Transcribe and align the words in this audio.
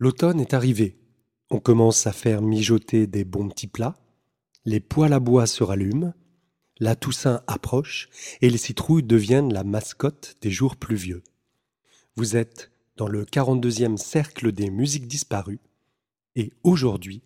L'automne 0.00 0.40
est 0.40 0.54
arrivé. 0.54 0.96
On 1.50 1.58
commence 1.58 2.06
à 2.06 2.12
faire 2.12 2.40
mijoter 2.40 3.06
des 3.06 3.24
bons 3.24 3.48
petits 3.48 3.66
plats. 3.66 3.96
Les 4.64 4.80
poêles 4.80 5.12
à 5.12 5.20
bois 5.20 5.46
se 5.46 5.64
rallument. 5.64 6.14
La 6.78 6.94
Toussaint 6.94 7.42
approche 7.48 8.08
et 8.40 8.48
les 8.48 8.58
citrouilles 8.58 9.02
deviennent 9.02 9.52
la 9.52 9.64
mascotte 9.64 10.36
des 10.40 10.50
jours 10.50 10.76
pluvieux. 10.76 11.24
Vous 12.14 12.36
êtes 12.36 12.70
dans 12.96 13.08
le 13.08 13.24
42e 13.24 13.96
cercle 13.96 14.52
des 14.52 14.70
musiques 14.70 15.08
disparues 15.08 15.60
et 16.36 16.52
aujourd'hui, 16.62 17.22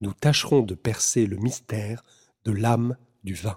nous 0.00 0.14
tâcherons 0.14 0.62
de 0.62 0.74
percer 0.74 1.26
le 1.26 1.36
mystère 1.36 2.02
de 2.46 2.52
l'âme 2.52 2.96
du 3.24 3.34
vin. 3.34 3.56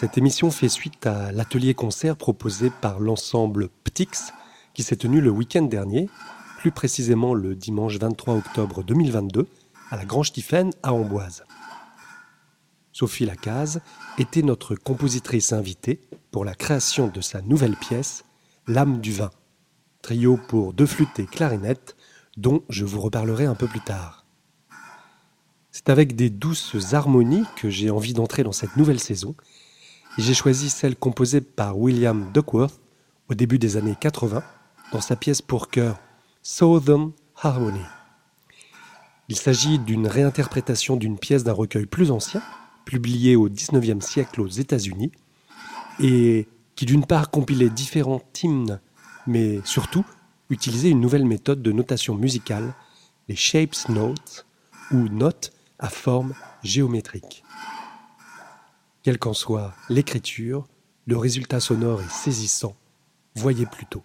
Cette 0.00 0.16
émission 0.16 0.50
fait 0.50 0.70
suite 0.70 1.06
à 1.06 1.30
l'atelier 1.30 1.74
concert 1.74 2.16
proposé 2.16 2.70
par 2.70 3.00
l'ensemble 3.00 3.68
Ptix 3.84 4.32
qui 4.72 4.82
s'est 4.82 4.96
tenu 4.96 5.20
le 5.20 5.28
week-end 5.28 5.60
dernier, 5.60 6.08
plus 6.56 6.70
précisément 6.70 7.34
le 7.34 7.54
dimanche 7.54 7.98
23 7.98 8.36
octobre 8.36 8.82
2022, 8.82 9.46
à 9.90 9.96
la 9.98 10.06
Grange 10.06 10.32
Tiffen 10.32 10.70
à 10.82 10.94
Amboise. 10.94 11.44
Sophie 12.92 13.26
Lacaze 13.26 13.82
était 14.16 14.40
notre 14.40 14.74
compositrice 14.74 15.52
invitée 15.52 16.00
pour 16.30 16.46
la 16.46 16.54
création 16.54 17.08
de 17.08 17.20
sa 17.20 17.42
nouvelle 17.42 17.76
pièce, 17.76 18.24
L'âme 18.66 19.02
du 19.02 19.12
vin, 19.12 19.30
trio 20.00 20.38
pour 20.48 20.72
deux 20.72 20.86
flûtes 20.86 21.18
et 21.18 21.26
clarinettes, 21.26 21.94
dont 22.38 22.62
je 22.70 22.86
vous 22.86 23.02
reparlerai 23.02 23.44
un 23.44 23.54
peu 23.54 23.66
plus 23.66 23.80
tard. 23.80 24.24
C'est 25.72 25.90
avec 25.90 26.16
des 26.16 26.30
douces 26.30 26.94
harmonies 26.94 27.44
que 27.56 27.68
j'ai 27.68 27.90
envie 27.90 28.14
d'entrer 28.14 28.44
dans 28.44 28.52
cette 28.52 28.78
nouvelle 28.78 28.98
saison 28.98 29.34
j'ai 30.18 30.34
choisi 30.34 30.70
celle 30.70 30.96
composée 30.96 31.40
par 31.40 31.78
William 31.78 32.30
Duckworth 32.32 32.80
au 33.28 33.34
début 33.34 33.58
des 33.58 33.76
années 33.76 33.96
80 33.98 34.42
dans 34.92 35.00
sa 35.00 35.16
pièce 35.16 35.40
pour 35.40 35.68
chœur 35.68 35.98
Southern 36.42 37.12
Harmony. 37.40 37.84
Il 39.28 39.36
s'agit 39.36 39.78
d'une 39.78 40.08
réinterprétation 40.08 40.96
d'une 40.96 41.18
pièce 41.18 41.44
d'un 41.44 41.52
recueil 41.52 41.86
plus 41.86 42.10
ancien, 42.10 42.42
publié 42.84 43.36
au 43.36 43.48
XIXe 43.48 44.04
siècle 44.04 44.40
aux 44.40 44.48
États-Unis, 44.48 45.12
et 46.00 46.48
qui 46.74 46.86
d'une 46.86 47.06
part 47.06 47.30
compilait 47.30 47.70
différents 47.70 48.22
hymnes, 48.42 48.80
mais 49.26 49.60
surtout 49.64 50.04
utilisait 50.48 50.90
une 50.90 51.00
nouvelle 51.00 51.24
méthode 51.24 51.62
de 51.62 51.70
notation 51.70 52.16
musicale, 52.16 52.74
les 53.28 53.36
shapes 53.36 53.88
notes, 53.88 54.46
ou 54.90 55.08
notes 55.08 55.52
à 55.78 55.88
forme 55.88 56.34
géométrique. 56.64 57.44
Quelle 59.02 59.18
qu'en 59.18 59.32
soit 59.32 59.72
l'écriture, 59.88 60.68
le 61.06 61.16
résultat 61.16 61.58
sonore 61.58 62.02
est 62.02 62.10
saisissant. 62.10 62.76
Voyez 63.34 63.64
plutôt. 63.64 64.02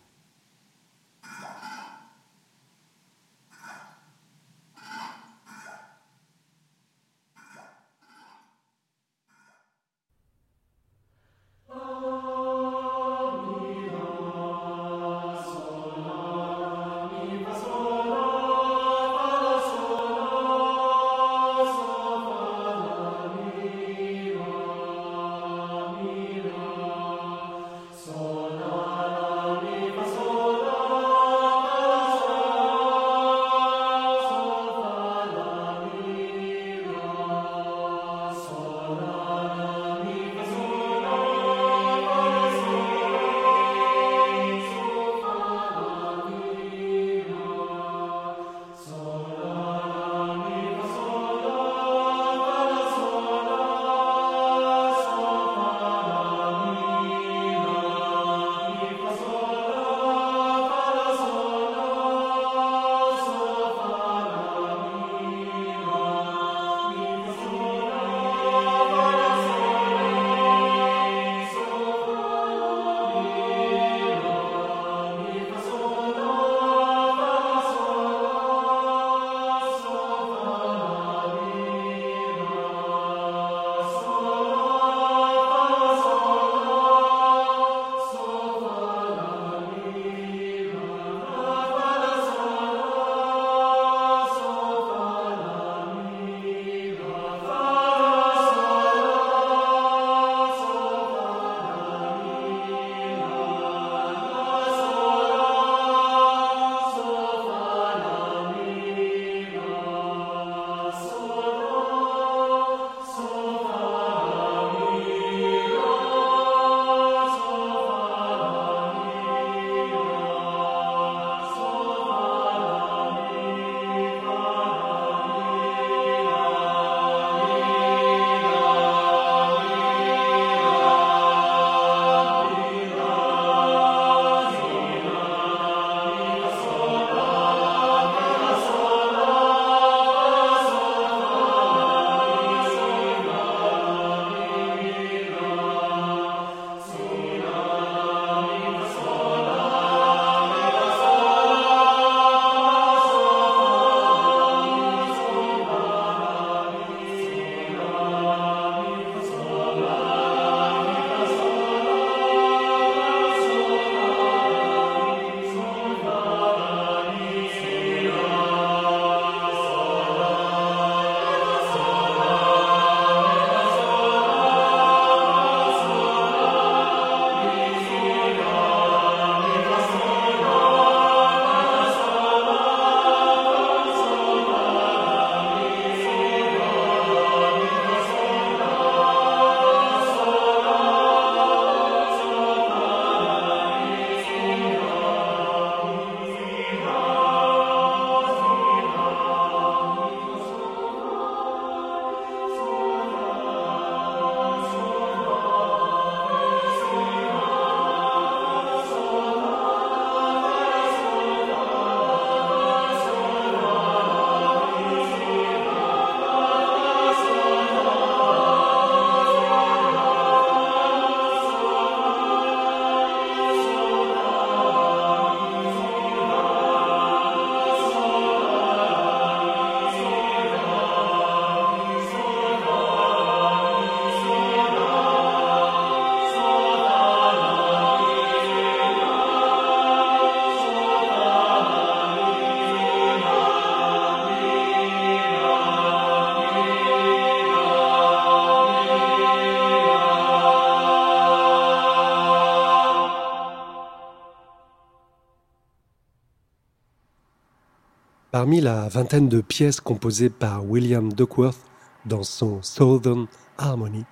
Parmi 258.45 258.61
la 258.61 258.87
vingtaine 258.89 259.27
de 259.27 259.41
pièces 259.41 259.81
composées 259.81 260.29
par 260.29 260.69
William 260.69 261.11
Duckworth 261.11 261.57
dans 262.05 262.21
son 262.21 262.61
Southern 262.61 263.25
Harmony, 263.57 264.05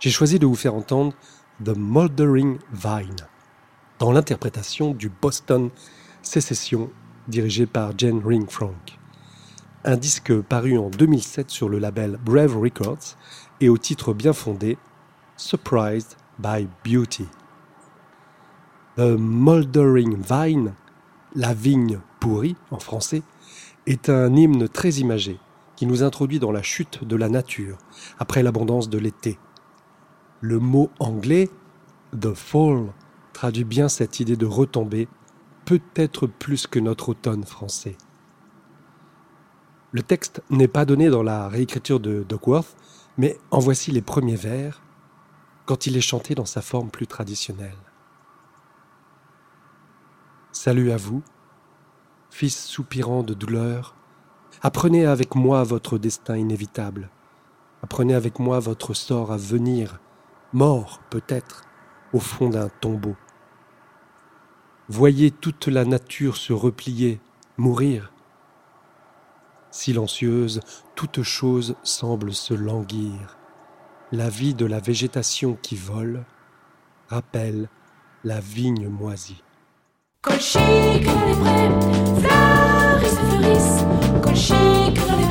j'ai 0.00 0.10
choisi 0.10 0.40
de 0.40 0.46
vous 0.46 0.56
faire 0.56 0.74
entendre 0.74 1.14
The 1.64 1.76
Moldering 1.76 2.58
Vine, 2.72 3.28
dans 4.00 4.10
l'interprétation 4.10 4.92
du 4.92 5.08
Boston 5.08 5.70
Sécession 6.20 6.90
dirigé 7.28 7.66
par 7.66 7.96
Jane 7.96 8.20
Ring 8.26 8.50
Frank. 8.50 8.98
Un 9.84 9.96
disque 9.96 10.36
paru 10.40 10.76
en 10.76 10.90
2007 10.90 11.48
sur 11.48 11.68
le 11.68 11.78
label 11.78 12.18
Brave 12.24 12.58
Records 12.58 13.16
et 13.60 13.68
au 13.68 13.78
titre 13.78 14.12
bien 14.12 14.32
fondé 14.32 14.78
Surprised 15.36 16.16
by 16.40 16.66
Beauty. 16.84 17.28
The 18.96 19.16
Moldering 19.16 20.16
Vine, 20.28 20.74
la 21.36 21.54
vigne 21.54 22.00
pourrie 22.18 22.56
en 22.72 22.80
français, 22.80 23.22
est 23.86 24.08
un 24.08 24.34
hymne 24.34 24.68
très 24.68 24.90
imagé 24.94 25.38
qui 25.76 25.86
nous 25.86 26.02
introduit 26.02 26.38
dans 26.38 26.52
la 26.52 26.62
chute 26.62 27.04
de 27.04 27.16
la 27.16 27.28
nature 27.28 27.78
après 28.18 28.42
l'abondance 28.42 28.88
de 28.88 28.98
l'été. 28.98 29.38
Le 30.40 30.58
mot 30.58 30.90
anglais 30.98 31.50
The 32.18 32.34
Fall 32.34 32.92
traduit 33.32 33.64
bien 33.64 33.88
cette 33.88 34.20
idée 34.20 34.36
de 34.36 34.46
retomber, 34.46 35.08
peut-être 35.66 36.26
plus 36.26 36.66
que 36.66 36.78
notre 36.78 37.10
automne 37.10 37.44
français. 37.44 37.96
Le 39.92 40.02
texte 40.02 40.42
n'est 40.50 40.68
pas 40.68 40.84
donné 40.84 41.08
dans 41.08 41.22
la 41.22 41.48
réécriture 41.48 42.00
de 42.00 42.24
Duckworth, 42.28 42.76
mais 43.18 43.38
en 43.50 43.58
voici 43.58 43.90
les 43.92 44.02
premiers 44.02 44.36
vers 44.36 44.82
quand 45.64 45.86
il 45.86 45.96
est 45.96 46.02
chanté 46.02 46.34
dans 46.34 46.44
sa 46.44 46.62
forme 46.62 46.90
plus 46.90 47.06
traditionnelle. 47.06 47.76
Salut 50.52 50.90
à 50.90 50.96
vous, 50.96 51.22
fils 52.36 52.66
soupirant 52.66 53.22
de 53.22 53.32
douleur, 53.32 53.94
apprenez 54.60 55.06
avec 55.06 55.34
moi 55.34 55.64
votre 55.64 55.96
destin 55.96 56.36
inévitable, 56.36 57.08
apprenez 57.82 58.14
avec 58.14 58.38
moi 58.40 58.60
votre 58.60 58.92
sort 58.92 59.32
à 59.32 59.38
venir, 59.38 60.00
mort 60.52 61.00
peut-être, 61.08 61.64
au 62.12 62.20
fond 62.20 62.50
d'un 62.50 62.68
tombeau. 62.68 63.16
Voyez 64.90 65.30
toute 65.30 65.66
la 65.66 65.86
nature 65.86 66.36
se 66.36 66.52
replier, 66.52 67.20
mourir. 67.56 68.12
Silencieuse, 69.70 70.60
toute 70.94 71.22
chose 71.22 71.74
semble 71.84 72.34
se 72.34 72.52
languir. 72.52 73.38
La 74.12 74.28
vie 74.28 74.52
de 74.52 74.66
la 74.66 74.78
végétation 74.78 75.56
qui 75.62 75.74
vole 75.74 76.26
rappelle 77.08 77.70
la 78.24 78.40
vigne 78.40 78.88
moisie. 78.88 79.42
Chic 80.38 80.60
dans 81.04 81.24
les 81.24 81.34
prés, 81.34 81.70
fleurissent 82.20 83.12
et 83.12 83.38
fleurissent. 83.38 83.84
Chic 84.34 84.94
dans 85.06 85.16
les 85.16 85.25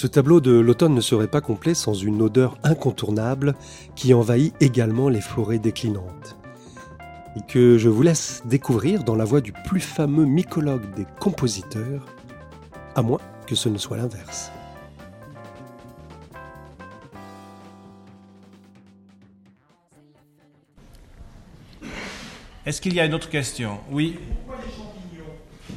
Ce 0.00 0.06
tableau 0.06 0.40
de 0.40 0.52
l'automne 0.52 0.94
ne 0.94 1.02
serait 1.02 1.28
pas 1.28 1.42
complet 1.42 1.74
sans 1.74 1.92
une 1.92 2.22
odeur 2.22 2.56
incontournable 2.62 3.54
qui 3.94 4.14
envahit 4.14 4.54
également 4.58 5.10
les 5.10 5.20
forêts 5.20 5.58
déclinantes. 5.58 6.38
Et 7.36 7.40
que 7.46 7.76
je 7.76 7.90
vous 7.90 8.00
laisse 8.00 8.40
découvrir 8.46 9.04
dans 9.04 9.14
la 9.14 9.26
voix 9.26 9.42
du 9.42 9.52
plus 9.52 9.82
fameux 9.82 10.24
mycologue 10.24 10.94
des 10.94 11.04
compositeurs, 11.20 12.06
à 12.94 13.02
moins 13.02 13.20
que 13.46 13.54
ce 13.54 13.68
ne 13.68 13.76
soit 13.76 13.98
l'inverse. 13.98 14.50
Est-ce 22.64 22.80
qu'il 22.80 22.94
y 22.94 23.00
a 23.00 23.04
une 23.04 23.12
autre 23.12 23.28
question? 23.28 23.80
Oui. 23.90 24.18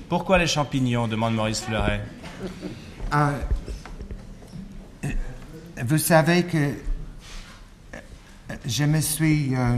Pourquoi 0.07 0.37
les 0.37 0.47
champignons? 0.47 1.09
Demande 1.09 1.35
Maurice 1.35 1.59
Fleuret. 1.59 1.99
Ah, 3.11 3.33
vous 5.81 5.97
savez 5.97 6.43
que 6.43 6.57
euh, 6.57 7.97
je 8.65 8.83
me 8.83 9.01
suis 9.01 9.55
euh, 9.55 9.77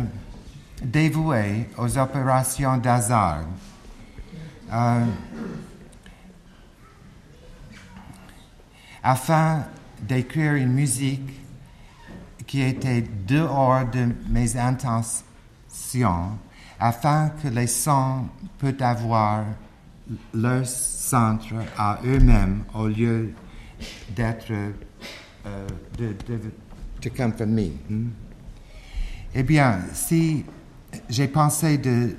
dévoué 0.84 1.70
aux 1.78 1.98
opérations 1.98 2.78
d'hasard. 2.78 3.46
Euh, 4.72 5.06
afin 9.04 9.64
d'écrire 10.02 10.56
une 10.56 10.74
musique 10.74 11.30
qui 12.46 12.62
était 12.62 13.04
dehors 13.28 13.86
de 13.86 14.10
mes 14.28 14.58
intentions, 14.58 16.38
afin 16.80 17.30
que 17.42 17.48
les 17.48 17.68
sons 17.68 18.28
puissent 18.58 18.82
avoir 18.82 19.46
leur 20.34 20.66
centre 20.66 21.54
à 21.78 22.00
eux-mêmes 22.04 22.64
au 22.74 22.88
lieu 22.88 23.34
d'être 24.10 24.52
de, 25.98 26.08
de, 26.28 26.40
to 27.02 27.10
come 27.10 27.34
from 27.34 27.54
me. 27.54 27.72
hmm? 27.90 28.10
Eh 29.34 29.44
bien, 29.44 29.82
si 29.94 30.46
j'ai 31.10 31.28
pensé 31.28 31.78
de 31.78 32.16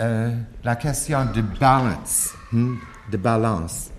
euh, 0.00 0.34
la 0.64 0.76
question 0.76 1.24
de 1.32 1.40
balance, 1.42 2.30
hmm, 2.52 2.74
de 3.10 3.16
balance 3.16 3.90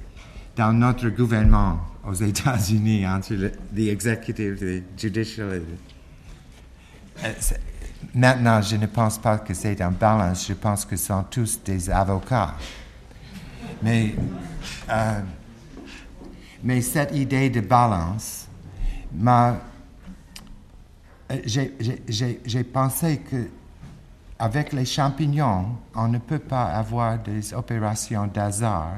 dans 0.56 0.74
notre 0.74 1.10
gouvernement 1.10 1.80
aux 2.06 2.14
États-Unis 2.14 3.08
entre 3.08 3.34
le 3.34 3.52
the 3.76 3.90
executive, 3.90 4.58
le 4.62 4.78
et 4.78 5.10
le- 5.10 5.66
Euh, 7.24 7.34
c'est- 7.40 7.60
Maintenant, 8.16 8.62
je 8.62 8.78
ne 8.78 8.86
pense 8.88 9.18
pas 9.18 9.38
que 9.40 9.54
c'est 9.54 9.82
un 9.82 9.92
balance, 9.92 10.48
je 10.48 10.54
pense 10.54 10.86
que 10.86 10.96
ce 10.96 11.08
sont 11.08 11.24
tous 11.30 11.60
des 11.64 11.90
avocats. 11.90 12.56
Mais, 13.84 14.16
euh, 14.90 15.20
mais 16.64 16.82
cette 16.82 17.14
idée 17.16 17.50
de 17.50 17.60
balance 17.62 18.48
m'a. 19.14 19.58
euh, 21.32 21.38
J'ai 21.46 22.64
pensé 22.64 23.20
que 23.20 23.48
avec 24.38 24.72
les 24.74 24.86
champignons, 24.86 25.78
on 25.96 26.08
ne 26.08 26.18
peut 26.18 26.40
pas 26.40 26.66
avoir 26.68 27.20
des 27.20 27.54
opérations 27.54 28.26
d'hasard 28.28 28.94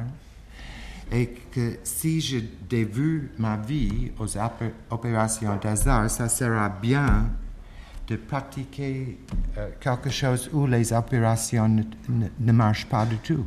et 1.11 1.27
que 1.51 1.79
si 1.83 2.21
je 2.21 2.37
dévoue 2.69 3.23
ma 3.37 3.57
vie 3.57 4.11
aux 4.19 4.27
opé- 4.37 4.71
opérations 4.91 5.57
d'hasard, 5.61 6.09
ça 6.09 6.29
sera 6.29 6.69
bien 6.69 7.27
de 8.07 8.15
pratiquer 8.17 9.17
euh, 9.57 9.69
quelque 9.79 10.09
chose 10.09 10.49
où 10.53 10.67
les 10.67 10.93
opérations 10.93 11.67
ne, 11.67 12.51
marchent 12.51 12.85
pas 12.87 13.05
du 13.05 13.17
tout. 13.17 13.45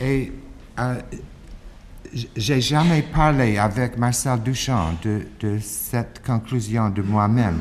Et 0.00 0.32
euh, 0.78 1.00
j'ai 2.36 2.60
jamais 2.60 3.02
parlé 3.02 3.58
avec 3.58 3.96
Marcel 3.98 4.40
Duchamp 4.42 4.92
de, 5.02 5.58
cette 5.60 6.24
conclusion 6.24 6.88
de 6.90 7.02
moi-même, 7.02 7.60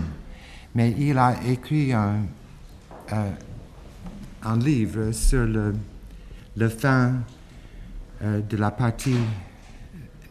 mais 0.76 0.92
il 0.98 1.18
a 1.18 1.36
écrit 1.48 1.92
un, 1.94 2.18
euh, 3.12 3.32
un 4.44 4.58
livre 4.58 5.12
sur 5.12 5.46
le, 5.46 5.74
le 6.56 6.70
fin 6.70 7.14
euh, 8.22 8.42
de 8.42 8.58
la 8.58 8.72
partie 8.72 9.18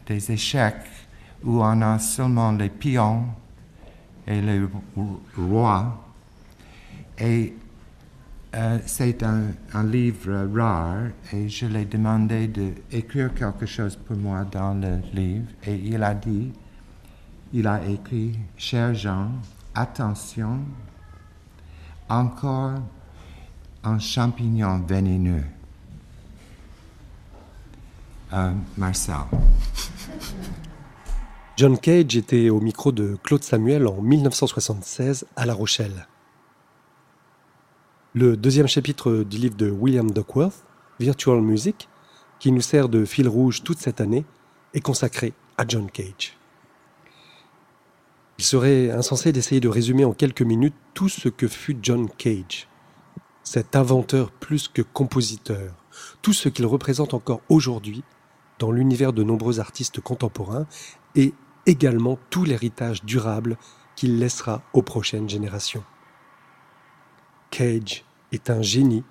des 0.05 0.31
échecs 0.31 0.85
où 1.43 1.61
on 1.61 1.81
a 1.81 1.99
seulement 1.99 2.51
les 2.53 2.69
pions 2.69 3.25
et 4.25 4.41
les 4.41 4.61
ro- 4.95 5.21
rois. 5.37 5.99
Euh, 8.55 8.77
c'est 8.85 9.23
un, 9.23 9.45
un 9.73 9.83
livre 9.83 10.47
rare 10.55 11.07
et 11.31 11.49
je 11.49 11.65
lui 11.65 11.81
ai 11.81 11.85
demandé 11.85 12.47
d'écrire 12.47 13.33
quelque 13.33 13.65
chose 13.65 13.95
pour 13.95 14.15
moi 14.15 14.45
dans 14.51 14.75
le 14.75 14.99
livre 15.13 15.47
et 15.65 15.75
il 15.75 16.03
a 16.03 16.13
dit, 16.13 16.51
il 17.51 17.65
a 17.67 17.83
écrit, 17.85 18.37
cher 18.55 18.93
Jean, 18.93 19.31
attention, 19.73 20.59
encore 22.09 22.73
un 23.83 23.99
champignon 23.99 24.79
vénéneux. 24.87 25.43
Euh, 28.33 28.53
Marcel. 28.77 29.15
John 31.55 31.77
Cage 31.77 32.17
était 32.17 32.49
au 32.49 32.59
micro 32.59 32.91
de 32.91 33.17
Claude 33.23 33.43
Samuel 33.43 33.87
en 33.87 34.01
1976 34.01 35.25
à 35.35 35.45
La 35.45 35.53
Rochelle. 35.53 36.07
Le 38.15 38.37
deuxième 38.37 38.67
chapitre 38.67 39.23
du 39.23 39.39
livre 39.39 39.55
de 39.55 39.71
William 39.71 40.11
Duckworth, 40.11 40.63
Virtual 40.99 41.41
Music, 41.41 41.89
qui 42.37 42.51
nous 42.51 42.61
sert 42.61 42.87
de 42.87 43.05
fil 43.05 43.27
rouge 43.27 43.63
toute 43.63 43.79
cette 43.79 44.01
année, 44.01 44.23
est 44.75 44.81
consacré 44.81 45.33
à 45.57 45.65
John 45.67 45.89
Cage. 45.89 46.37
Il 48.37 48.45
serait 48.45 48.91
insensé 48.91 49.31
d'essayer 49.31 49.59
de 49.59 49.67
résumer 49.67 50.05
en 50.05 50.13
quelques 50.13 50.43
minutes 50.43 50.75
tout 50.93 51.09
ce 51.09 51.27
que 51.27 51.47
fut 51.47 51.75
John 51.81 52.07
Cage, 52.07 52.67
cet 53.43 53.75
inventeur 53.75 54.29
plus 54.29 54.67
que 54.67 54.83
compositeur, 54.83 55.73
tout 56.21 56.33
ce 56.33 56.49
qu'il 56.49 56.67
représente 56.67 57.15
encore 57.15 57.41
aujourd'hui 57.49 58.03
dans 58.59 58.71
l'univers 58.71 59.13
de 59.13 59.23
nombreux 59.23 59.59
artistes 59.59 60.01
contemporains 60.01 60.67
et 61.15 61.33
également 61.65 62.19
tout 62.29 62.43
l'héritage 62.43 63.03
durable 63.03 63.57
qu'il 63.95 64.19
laissera 64.19 64.61
aux 64.73 64.83
prochaines 64.83 65.29
générations. 65.29 65.83
Cage 67.53 68.03
est 68.31 68.49
un 68.49 68.63
génie 68.63 69.03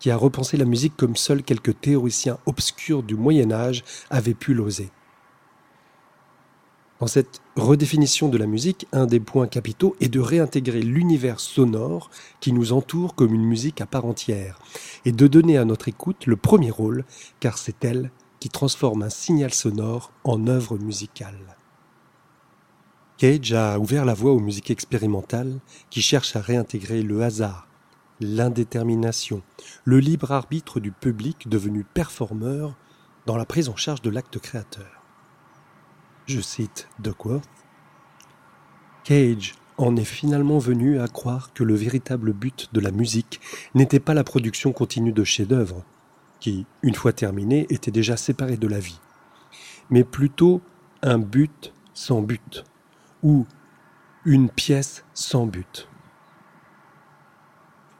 qui 0.00 0.10
a 0.10 0.16
repensé 0.16 0.56
la 0.56 0.64
musique 0.64 0.96
comme 0.96 1.14
seuls 1.14 1.44
quelques 1.44 1.80
théoriciens 1.80 2.38
obscurs 2.44 3.04
du 3.04 3.14
Moyen 3.14 3.52
Âge 3.52 3.84
avaient 4.10 4.34
pu 4.34 4.54
l'oser. 4.54 4.90
Dans 6.98 7.06
cette 7.06 7.40
redéfinition 7.54 8.28
de 8.28 8.38
la 8.38 8.48
musique, 8.48 8.88
un 8.90 9.06
des 9.06 9.20
points 9.20 9.46
capitaux 9.46 9.94
est 10.00 10.08
de 10.08 10.18
réintégrer 10.18 10.82
l'univers 10.82 11.38
sonore 11.38 12.10
qui 12.40 12.50
nous 12.50 12.72
entoure 12.72 13.14
comme 13.14 13.32
une 13.32 13.46
musique 13.46 13.80
à 13.80 13.86
part 13.86 14.06
entière, 14.06 14.58
et 15.04 15.12
de 15.12 15.28
donner 15.28 15.56
à 15.56 15.64
notre 15.64 15.86
écoute 15.86 16.26
le 16.26 16.36
premier 16.36 16.72
rôle, 16.72 17.04
car 17.38 17.56
c'est 17.56 17.84
elle 17.84 18.10
qui 18.40 18.48
transforme 18.48 19.04
un 19.04 19.10
signal 19.10 19.54
sonore 19.54 20.10
en 20.24 20.48
œuvre 20.48 20.76
musicale. 20.76 21.56
Cage 23.16 23.52
a 23.52 23.78
ouvert 23.78 24.04
la 24.04 24.14
voie 24.14 24.32
aux 24.32 24.40
musiques 24.40 24.72
expérimentales 24.72 25.60
qui 25.88 26.02
cherchent 26.02 26.34
à 26.34 26.40
réintégrer 26.40 27.02
le 27.02 27.22
hasard, 27.22 27.66
l'indétermination, 28.20 29.42
le 29.84 29.98
libre 29.98 30.32
arbitre 30.32 30.80
du 30.80 30.92
public 30.92 31.48
devenu 31.48 31.84
performeur 31.84 32.76
dans 33.26 33.36
la 33.36 33.44
prise 33.44 33.68
en 33.68 33.76
charge 33.76 34.02
de 34.02 34.10
l'acte 34.10 34.38
créateur. 34.38 35.02
Je 36.26 36.40
cite 36.40 36.88
Duckworth. 36.98 37.48
Cage 39.04 39.54
en 39.78 39.96
est 39.96 40.04
finalement 40.04 40.58
venu 40.58 41.00
à 41.00 41.08
croire 41.08 41.52
que 41.52 41.62
le 41.62 41.74
véritable 41.74 42.32
but 42.32 42.68
de 42.72 42.80
la 42.80 42.90
musique 42.90 43.40
n'était 43.74 44.00
pas 44.00 44.14
la 44.14 44.24
production 44.24 44.72
continue 44.72 45.12
de 45.12 45.24
chefs-d'œuvre, 45.24 45.84
qui, 46.40 46.66
une 46.82 46.94
fois 46.94 47.12
terminés, 47.12 47.66
étaient 47.70 47.90
déjà 47.90 48.16
séparés 48.16 48.56
de 48.56 48.68
la 48.68 48.80
vie, 48.80 49.00
mais 49.90 50.04
plutôt 50.04 50.62
un 51.02 51.18
but 51.18 51.72
sans 51.94 52.22
but, 52.22 52.64
ou 53.22 53.46
une 54.24 54.48
pièce 54.48 55.04
sans 55.14 55.46
but. 55.46 55.88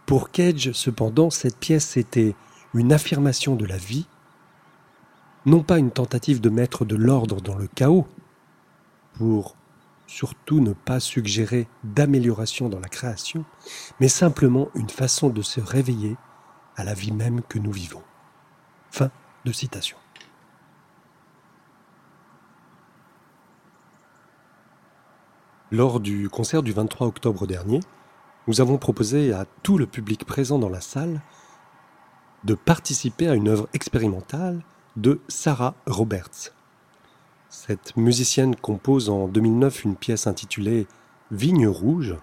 Pour 0.06 0.30
Cage, 0.30 0.70
cependant, 0.70 1.30
cette 1.30 1.58
pièce 1.58 1.96
était 1.96 2.36
une 2.74 2.92
affirmation 2.92 3.56
de 3.56 3.66
la 3.66 3.76
vie, 3.76 4.06
non 5.46 5.64
pas 5.64 5.78
une 5.78 5.90
tentative 5.90 6.40
de 6.40 6.48
mettre 6.48 6.84
de 6.84 6.94
l'ordre 6.94 7.40
dans 7.40 7.56
le 7.56 7.66
chaos, 7.66 8.06
pour 9.14 9.56
surtout 10.06 10.60
ne 10.60 10.72
pas 10.72 11.00
suggérer 11.00 11.66
d'amélioration 11.82 12.68
dans 12.68 12.78
la 12.78 12.88
création, 12.88 13.44
mais 13.98 14.06
simplement 14.06 14.68
une 14.76 14.90
façon 14.90 15.28
de 15.28 15.42
se 15.42 15.60
réveiller 15.60 16.16
à 16.76 16.84
la 16.84 16.94
vie 16.94 17.12
même 17.12 17.42
que 17.42 17.58
nous 17.58 17.72
vivons. 17.72 18.02
Fin 18.92 19.10
de 19.44 19.50
citation. 19.50 19.96
Lors 25.72 25.98
du 25.98 26.28
concert 26.28 26.62
du 26.62 26.70
23 26.70 27.08
octobre 27.08 27.48
dernier, 27.48 27.80
nous 28.46 28.60
avons 28.60 28.78
proposé 28.78 29.32
à 29.32 29.46
tout 29.62 29.78
le 29.78 29.86
public 29.86 30.24
présent 30.24 30.58
dans 30.58 30.68
la 30.68 30.80
salle 30.80 31.20
de 32.44 32.54
participer 32.54 33.28
à 33.28 33.34
une 33.34 33.48
œuvre 33.48 33.68
expérimentale 33.72 34.62
de 34.96 35.20
Sarah 35.28 35.74
Roberts. 35.86 36.52
Cette 37.48 37.96
musicienne 37.96 38.54
compose 38.54 39.10
en 39.10 39.26
2009 39.28 39.84
une 39.84 39.96
pièce 39.96 40.26
intitulée 40.26 40.86
Vigne 41.32 41.66
rouge, 41.66 42.14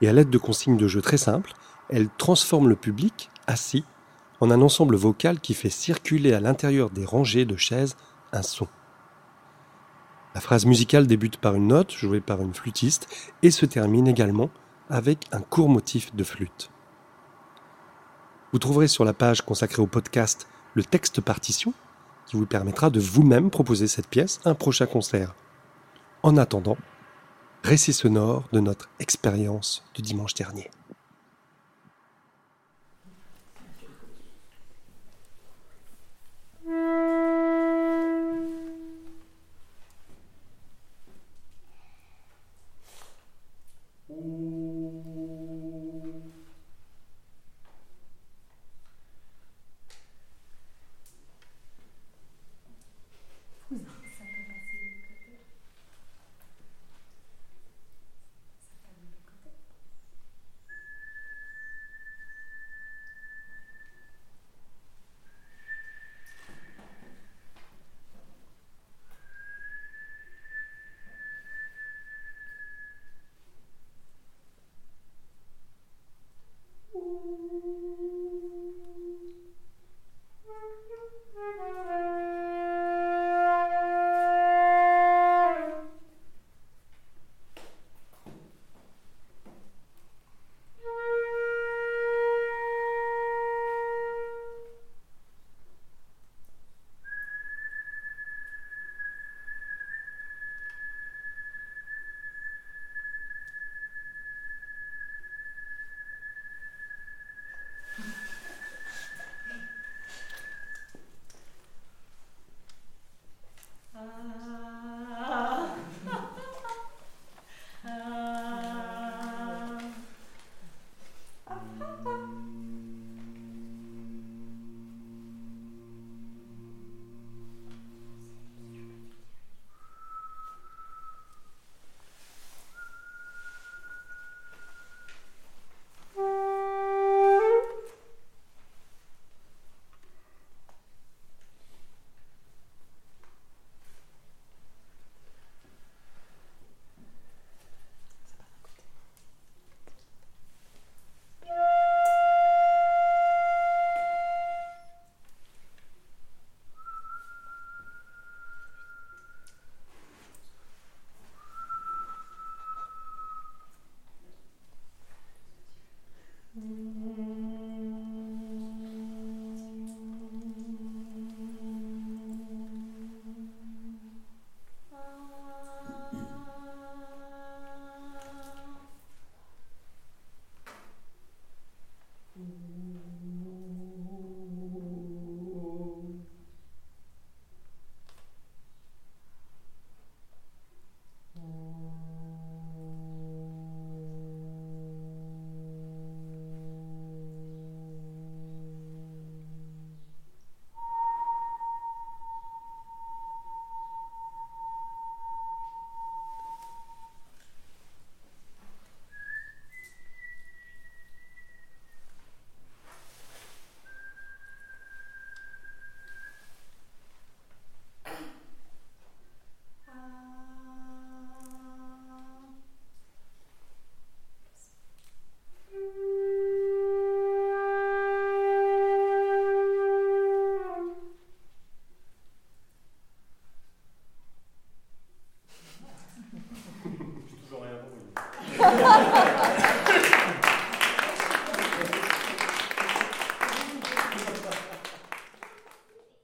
et 0.00 0.08
à 0.08 0.12
l'aide 0.12 0.30
de 0.30 0.38
consignes 0.38 0.76
de 0.76 0.86
jeu 0.86 1.02
très 1.02 1.16
simples, 1.16 1.52
elle 1.88 2.08
transforme 2.16 2.68
le 2.68 2.76
public, 2.76 3.30
assis, 3.46 3.84
en 4.40 4.50
un 4.50 4.62
ensemble 4.62 4.96
vocal 4.96 5.40
qui 5.40 5.54
fait 5.54 5.70
circuler 5.70 6.32
à 6.32 6.40
l'intérieur 6.40 6.90
des 6.90 7.04
rangées 7.04 7.44
de 7.44 7.56
chaises 7.56 7.96
un 8.32 8.42
son. 8.42 8.68
La 10.34 10.40
phrase 10.40 10.64
musicale 10.64 11.06
débute 11.06 11.36
par 11.36 11.54
une 11.54 11.68
note 11.68 11.92
jouée 11.92 12.20
par 12.20 12.40
une 12.40 12.54
flûtiste 12.54 13.08
et 13.42 13.50
se 13.50 13.66
termine 13.66 14.08
également 14.08 14.50
avec 14.90 15.26
un 15.32 15.40
court 15.40 15.68
motif 15.68 16.14
de 16.14 16.24
flûte. 16.24 16.70
Vous 18.52 18.58
trouverez 18.58 18.88
sur 18.88 19.04
la 19.04 19.14
page 19.14 19.42
consacrée 19.42 19.82
au 19.82 19.86
podcast 19.86 20.46
le 20.74 20.84
texte 20.84 21.20
partition 21.20 21.72
qui 22.26 22.36
vous 22.36 22.46
permettra 22.46 22.90
de 22.90 23.00
vous-même 23.00 23.50
proposer 23.50 23.86
cette 23.86 24.08
pièce 24.08 24.40
à 24.44 24.50
un 24.50 24.54
prochain 24.54 24.86
concert. 24.86 25.34
En 26.22 26.36
attendant, 26.36 26.76
récit 27.62 27.92
sonore 27.92 28.44
de 28.52 28.60
notre 28.60 28.88
expérience 29.00 29.84
du 29.94 30.02
dimanche 30.02 30.34
dernier. 30.34 30.70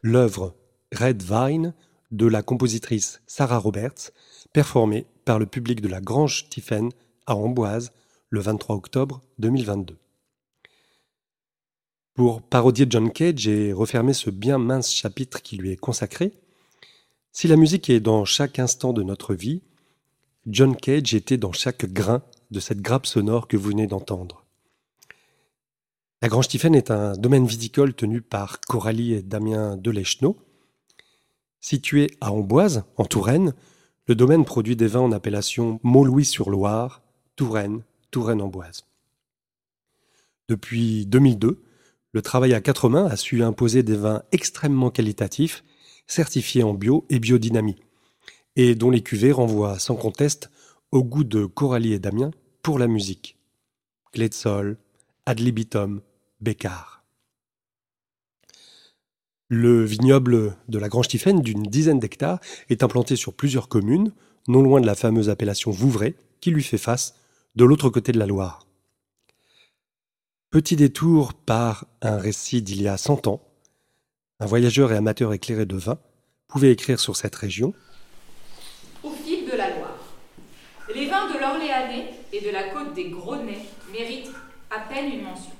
L'œuvre 0.08 0.54
Red 0.94 1.22
Vine 1.22 1.74
de 2.10 2.26
la 2.26 2.42
compositrice 2.42 3.20
Sarah 3.26 3.58
Roberts, 3.58 4.10
performée 4.52 5.06
par 5.26 5.38
le 5.38 5.44
public 5.46 5.82
de 5.82 5.88
la 5.88 6.00
Grange 6.00 6.46
Stephen 6.46 6.88
à 7.26 7.36
Amboise 7.36 7.92
le 8.30 8.40
23 8.40 8.74
octobre 8.74 9.20
2022. 9.38 9.98
Pour 12.14 12.40
parodier 12.42 12.86
John 12.88 13.12
Cage 13.12 13.46
et 13.46 13.72
refermer 13.72 14.14
ce 14.14 14.30
bien 14.30 14.58
mince 14.58 14.92
chapitre 14.92 15.42
qui 15.42 15.56
lui 15.56 15.70
est 15.70 15.76
consacré, 15.76 16.32
si 17.30 17.46
la 17.46 17.56
musique 17.56 17.90
est 17.90 18.00
dans 18.00 18.24
chaque 18.24 18.58
instant 18.58 18.94
de 18.94 19.02
notre 19.02 19.34
vie, 19.34 19.62
John 20.46 20.74
Cage 20.74 21.14
était 21.14 21.36
dans 21.36 21.52
chaque 21.52 21.84
grain 21.92 22.22
de 22.50 22.60
cette 22.60 22.80
grappe 22.80 23.06
sonore 23.06 23.46
que 23.46 23.58
vous 23.58 23.68
venez 23.68 23.86
d'entendre. 23.86 24.47
La 26.20 26.26
Grange 26.26 26.46
Stephen 26.46 26.74
est 26.74 26.90
un 26.90 27.12
domaine 27.12 27.46
viticole 27.46 27.94
tenu 27.94 28.20
par 28.20 28.60
Coralie 28.60 29.12
et 29.12 29.22
Damien 29.22 29.76
Delecheneau. 29.76 30.36
Situé 31.60 32.10
à 32.20 32.32
Amboise, 32.32 32.82
en 32.96 33.04
Touraine, 33.04 33.54
le 34.08 34.16
domaine 34.16 34.44
produit 34.44 34.74
des 34.74 34.88
vins 34.88 35.02
en 35.02 35.12
appellation 35.12 35.78
Mont-Louis-sur-Loire, 35.84 37.02
Touraine, 37.36 37.84
Touraine-Amboise. 38.10 38.84
Depuis 40.48 41.06
2002, 41.06 41.62
le 42.10 42.22
travail 42.22 42.52
à 42.52 42.60
quatre 42.60 42.88
mains 42.88 43.06
a 43.06 43.16
su 43.16 43.44
imposer 43.44 43.84
des 43.84 43.96
vins 43.96 44.24
extrêmement 44.32 44.90
qualitatifs, 44.90 45.62
certifiés 46.08 46.64
en 46.64 46.74
bio 46.74 47.06
et 47.10 47.20
biodynamie, 47.20 47.76
et 48.56 48.74
dont 48.74 48.90
les 48.90 49.04
cuvées 49.04 49.30
renvoient 49.30 49.78
sans 49.78 49.94
conteste 49.94 50.50
au 50.90 51.04
goût 51.04 51.22
de 51.22 51.44
Coralie 51.44 51.92
et 51.92 52.00
Damien 52.00 52.32
pour 52.62 52.80
la 52.80 52.88
musique. 52.88 53.38
Clé 54.10 54.28
de 54.28 54.34
sol, 54.34 54.78
ad 55.24 55.38
libitum, 55.38 56.00
Bécard. 56.40 57.02
Le 59.48 59.84
vignoble 59.84 60.56
de 60.68 60.78
la 60.78 60.88
Grange 60.88 61.08
Tiphaine, 61.08 61.40
d'une 61.40 61.64
dizaine 61.64 61.98
d'hectares, 61.98 62.38
est 62.68 62.82
implanté 62.82 63.16
sur 63.16 63.34
plusieurs 63.34 63.68
communes, 63.68 64.12
non 64.46 64.62
loin 64.62 64.80
de 64.80 64.86
la 64.86 64.94
fameuse 64.94 65.30
appellation 65.30 65.72
Vouvray, 65.72 66.14
qui 66.40 66.50
lui 66.50 66.62
fait 66.62 66.78
face 66.78 67.16
de 67.56 67.64
l'autre 67.64 67.90
côté 67.90 68.12
de 68.12 68.18
la 68.18 68.26
Loire. 68.26 68.66
Petit 70.50 70.76
détour 70.76 71.34
par 71.34 71.86
un 72.02 72.18
récit 72.18 72.62
d'il 72.62 72.82
y 72.82 72.88
a 72.88 72.96
cent 72.96 73.26
ans, 73.26 73.42
un 74.38 74.46
voyageur 74.46 74.92
et 74.92 74.96
amateur 74.96 75.32
éclairé 75.32 75.66
de 75.66 75.76
vin 75.76 75.98
pouvait 76.46 76.70
écrire 76.70 77.00
sur 77.00 77.16
cette 77.16 77.34
région. 77.34 77.74
Au 79.02 79.10
fil 79.10 79.44
de 79.44 79.56
la 79.56 79.76
Loire. 79.76 79.98
Les 80.94 81.08
vins 81.08 81.34
de 81.34 81.38
l'Orléanais 81.40 82.14
et 82.32 82.40
de 82.40 82.50
la 82.50 82.68
côte 82.68 82.94
des 82.94 83.10
Grenets 83.10 83.66
méritent 83.92 84.30
à 84.70 84.80
peine 84.88 85.12
une 85.12 85.24
mention. 85.24 85.57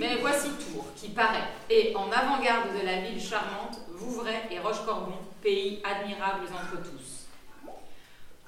Mais 0.00 0.16
voici 0.18 0.48
Tours, 0.52 0.86
qui 0.96 1.08
paraît, 1.10 1.50
et 1.68 1.94
en 1.94 2.10
avant-garde 2.10 2.68
de 2.72 2.86
la 2.86 3.02
ville 3.02 3.20
charmante, 3.20 3.80
Vouvray 3.90 4.48
et 4.50 4.58
Rochecorbon, 4.58 5.12
pays 5.42 5.82
admirables 5.84 6.46
entre 6.46 6.82
tous. 6.82 7.26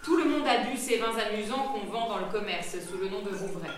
Tout 0.03 0.17
le 0.17 0.25
monde 0.25 0.47
a 0.47 0.65
bu 0.65 0.79
ces 0.79 0.97
vins 0.97 1.15
amusants 1.15 1.75
qu'on 1.75 1.91
vend 1.91 2.09
dans 2.09 2.21
le 2.21 2.33
commerce 2.33 2.75
sous 2.81 2.97
le 2.97 3.11
nom 3.11 3.21
de 3.21 3.29
Vouvray. 3.29 3.71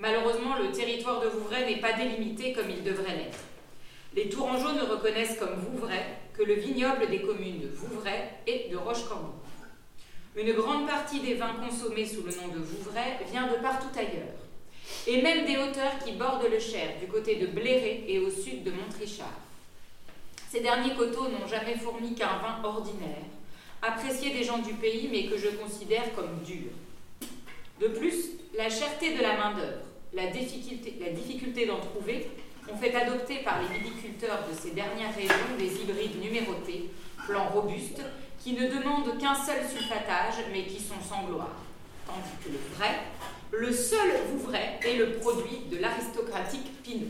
Malheureusement, 0.00 0.56
le 0.56 0.72
territoire 0.72 1.20
de 1.20 1.28
Vouvray 1.28 1.66
n'est 1.66 1.80
pas 1.80 1.92
délimité 1.92 2.52
comme 2.52 2.68
il 2.68 2.82
devrait 2.82 3.16
l'être. 3.16 3.38
Les 4.16 4.28
Tourangeaux 4.28 4.72
ne 4.72 4.82
reconnaissent 4.82 5.38
comme 5.38 5.54
Vouvray 5.54 6.02
que 6.36 6.42
le 6.42 6.54
vignoble 6.54 7.08
des 7.08 7.22
communes 7.22 7.60
de 7.60 7.68
Vouvray 7.68 8.28
et 8.44 8.70
de 8.72 8.76
Rochecorbon. 8.76 9.34
Une 10.34 10.52
grande 10.52 10.88
partie 10.88 11.20
des 11.20 11.34
vins 11.34 11.54
consommés 11.64 12.06
sous 12.06 12.24
le 12.24 12.32
nom 12.32 12.48
de 12.48 12.58
Vouvray 12.58 13.18
vient 13.30 13.46
de 13.46 13.62
partout 13.62 13.96
ailleurs, 13.96 14.47
et 15.06 15.22
même 15.22 15.46
des 15.46 15.56
hauteurs 15.56 15.98
qui 16.04 16.12
bordent 16.12 16.48
le 16.50 16.58
Cher, 16.58 16.98
du 17.00 17.06
côté 17.06 17.36
de 17.36 17.46
Bléré 17.46 18.04
et 18.08 18.18
au 18.18 18.30
sud 18.30 18.62
de 18.64 18.70
Montrichard. 18.70 19.40
Ces 20.50 20.60
derniers 20.60 20.94
coteaux 20.94 21.28
n'ont 21.28 21.46
jamais 21.46 21.76
fourni 21.76 22.14
qu'un 22.14 22.38
vin 22.38 22.62
ordinaire, 22.62 23.24
apprécié 23.82 24.30
des 24.30 24.44
gens 24.44 24.58
du 24.58 24.72
pays, 24.74 25.08
mais 25.10 25.26
que 25.26 25.38
je 25.38 25.48
considère 25.48 26.14
comme 26.14 26.40
dur. 26.44 26.70
De 27.80 27.88
plus, 27.88 28.30
la 28.56 28.68
cherté 28.68 29.14
de 29.14 29.22
la 29.22 29.36
main-d'œuvre, 29.36 29.82
la 30.14 30.26
difficulté, 30.28 30.96
la 31.00 31.10
difficulté 31.10 31.66
d'en 31.66 31.80
trouver, 31.80 32.28
ont 32.70 32.76
fait 32.76 32.94
adopter 32.94 33.38
par 33.38 33.60
les 33.62 33.78
viticulteurs 33.78 34.44
de 34.50 34.58
ces 34.58 34.70
dernières 34.70 35.14
régions 35.14 35.56
des 35.58 35.82
hybrides 35.82 36.20
numérotés, 36.20 36.90
plants 37.26 37.48
robustes, 37.48 38.02
qui 38.42 38.52
ne 38.52 38.68
demandent 38.68 39.18
qu'un 39.18 39.34
seul 39.34 39.64
sulfatage, 39.68 40.44
mais 40.52 40.64
qui 40.64 40.80
sont 40.80 41.00
sans 41.06 41.24
gloire. 41.24 41.56
Tandis 42.06 42.44
que 42.44 42.50
le 42.50 42.58
vrai, 42.76 43.00
le 43.52 43.72
seul 43.72 44.10
Vouvray 44.30 44.78
est 44.84 44.96
le 44.96 45.12
produit 45.12 45.60
de 45.70 45.78
l'aristocratique 45.78 46.82
Pinot. 46.82 47.06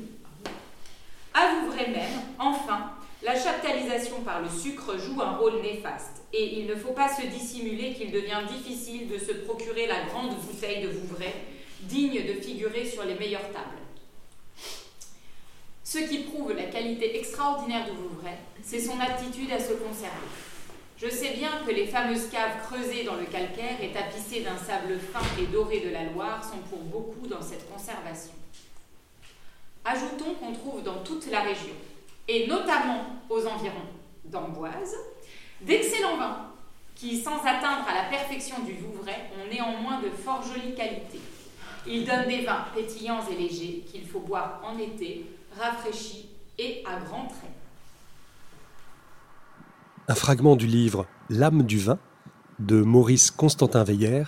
À 1.34 1.60
Vouvray 1.60 1.90
même, 1.90 2.22
enfin, 2.38 2.92
la 3.22 3.38
chaptalisation 3.38 4.20
par 4.20 4.40
le 4.40 4.48
sucre 4.48 4.96
joue 4.98 5.20
un 5.20 5.36
rôle 5.36 5.60
néfaste, 5.60 6.22
et 6.32 6.60
il 6.60 6.66
ne 6.66 6.76
faut 6.76 6.92
pas 6.92 7.08
se 7.08 7.26
dissimuler 7.26 7.94
qu'il 7.94 8.12
devient 8.12 8.42
difficile 8.48 9.08
de 9.08 9.18
se 9.18 9.32
procurer 9.32 9.86
la 9.86 10.04
grande 10.04 10.36
bouteille 10.36 10.82
de 10.82 10.88
Vouvray, 10.88 11.34
digne 11.82 12.24
de 12.26 12.40
figurer 12.40 12.84
sur 12.84 13.04
les 13.04 13.14
meilleures 13.14 13.52
tables. 13.52 13.78
Ce 15.84 15.98
qui 15.98 16.18
prouve 16.18 16.52
la 16.52 16.64
qualité 16.64 17.18
extraordinaire 17.18 17.86
de 17.86 17.92
Vouvray, 17.92 18.36
c'est 18.62 18.80
son 18.80 19.00
aptitude 19.00 19.50
à 19.52 19.58
se 19.58 19.72
conserver. 19.72 20.28
Je 21.00 21.08
sais 21.08 21.34
bien 21.34 21.50
que 21.64 21.70
les 21.70 21.86
fameuses 21.86 22.28
caves 22.28 22.60
creusées 22.64 23.04
dans 23.04 23.14
le 23.14 23.24
calcaire 23.26 23.80
et 23.80 23.92
tapissées 23.92 24.40
d'un 24.40 24.56
sable 24.56 24.98
fin 24.98 25.22
et 25.40 25.46
doré 25.46 25.78
de 25.78 25.90
la 25.90 26.04
Loire 26.04 26.42
sont 26.42 26.58
pour 26.68 26.80
beaucoup 26.80 27.28
dans 27.28 27.40
cette 27.40 27.70
conservation. 27.70 28.32
Ajoutons 29.84 30.34
qu'on 30.34 30.52
trouve 30.52 30.82
dans 30.82 30.98
toute 31.04 31.30
la 31.30 31.42
région, 31.42 31.76
et 32.26 32.48
notamment 32.48 33.04
aux 33.30 33.46
environs 33.46 33.86
d'Amboise, 34.24 34.96
d'excellents 35.60 36.16
vins 36.16 36.50
qui, 36.96 37.22
sans 37.22 37.38
atteindre 37.42 37.86
à 37.88 37.94
la 37.94 38.10
perfection 38.10 38.56
du 38.64 38.72
Vouvray, 38.72 39.30
ont 39.40 39.48
néanmoins 39.48 40.00
de 40.00 40.10
fort 40.10 40.42
jolies 40.42 40.74
qualités. 40.74 41.20
Ils 41.86 42.04
donnent 42.04 42.26
des 42.26 42.40
vins 42.40 42.64
pétillants 42.74 43.24
et 43.30 43.36
légers 43.36 43.84
qu'il 43.90 44.04
faut 44.04 44.18
boire 44.18 44.60
en 44.64 44.76
été, 44.76 45.26
rafraîchis 45.56 46.28
et 46.58 46.82
à 46.84 46.98
grands 46.98 47.28
traits. 47.28 47.57
Un 50.10 50.14
fragment 50.14 50.56
du 50.56 50.66
livre 50.66 51.04
L'âme 51.28 51.64
du 51.64 51.78
vin 51.78 51.98
de 52.60 52.80
Maurice 52.80 53.30
Constantin 53.30 53.84
Veiller, 53.84 54.24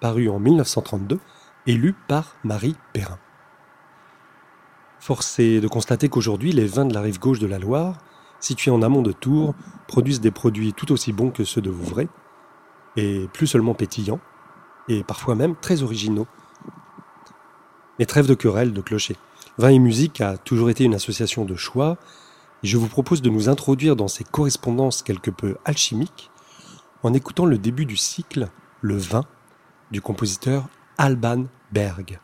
paru 0.00 0.28
en 0.28 0.38
1932 0.38 1.18
et 1.66 1.72
lu 1.72 1.92
par 2.06 2.36
Marie 2.44 2.76
Perrin. 2.92 3.18
Force 5.00 5.40
est 5.40 5.60
de 5.60 5.66
constater 5.66 6.08
qu'aujourd'hui, 6.08 6.52
les 6.52 6.66
vins 6.66 6.84
de 6.84 6.94
la 6.94 7.00
rive 7.00 7.18
gauche 7.18 7.40
de 7.40 7.48
la 7.48 7.58
Loire, 7.58 7.98
situés 8.38 8.70
en 8.70 8.80
amont 8.80 9.02
de 9.02 9.10
Tours, 9.10 9.56
produisent 9.88 10.20
des 10.20 10.30
produits 10.30 10.72
tout 10.72 10.92
aussi 10.92 11.12
bons 11.12 11.32
que 11.32 11.42
ceux 11.42 11.60
de 11.60 11.68
Vouvray, 11.70 12.06
et 12.96 13.28
plus 13.32 13.48
seulement 13.48 13.74
pétillants, 13.74 14.20
et 14.86 15.02
parfois 15.02 15.34
même 15.34 15.56
très 15.56 15.82
originaux. 15.82 16.28
Mais 17.98 18.06
trêve 18.06 18.28
de 18.28 18.34
querelle, 18.34 18.72
de 18.72 18.80
clocher. 18.80 19.16
Vin 19.58 19.70
et 19.70 19.80
musique 19.80 20.20
a 20.20 20.36
toujours 20.36 20.70
été 20.70 20.84
une 20.84 20.94
association 20.94 21.44
de 21.44 21.56
choix, 21.56 21.98
je 22.64 22.78
vous 22.78 22.88
propose 22.88 23.20
de 23.20 23.28
nous 23.28 23.50
introduire 23.50 23.94
dans 23.94 24.08
ces 24.08 24.24
correspondances 24.24 25.02
quelque 25.02 25.30
peu 25.30 25.56
alchimiques 25.66 26.30
en 27.02 27.12
écoutant 27.12 27.44
le 27.44 27.58
début 27.58 27.84
du 27.84 27.98
cycle 27.98 28.48
Le 28.80 28.96
vin 28.96 29.24
du 29.90 30.00
compositeur 30.00 30.68
Alban 30.96 31.44
Berg. 31.72 32.18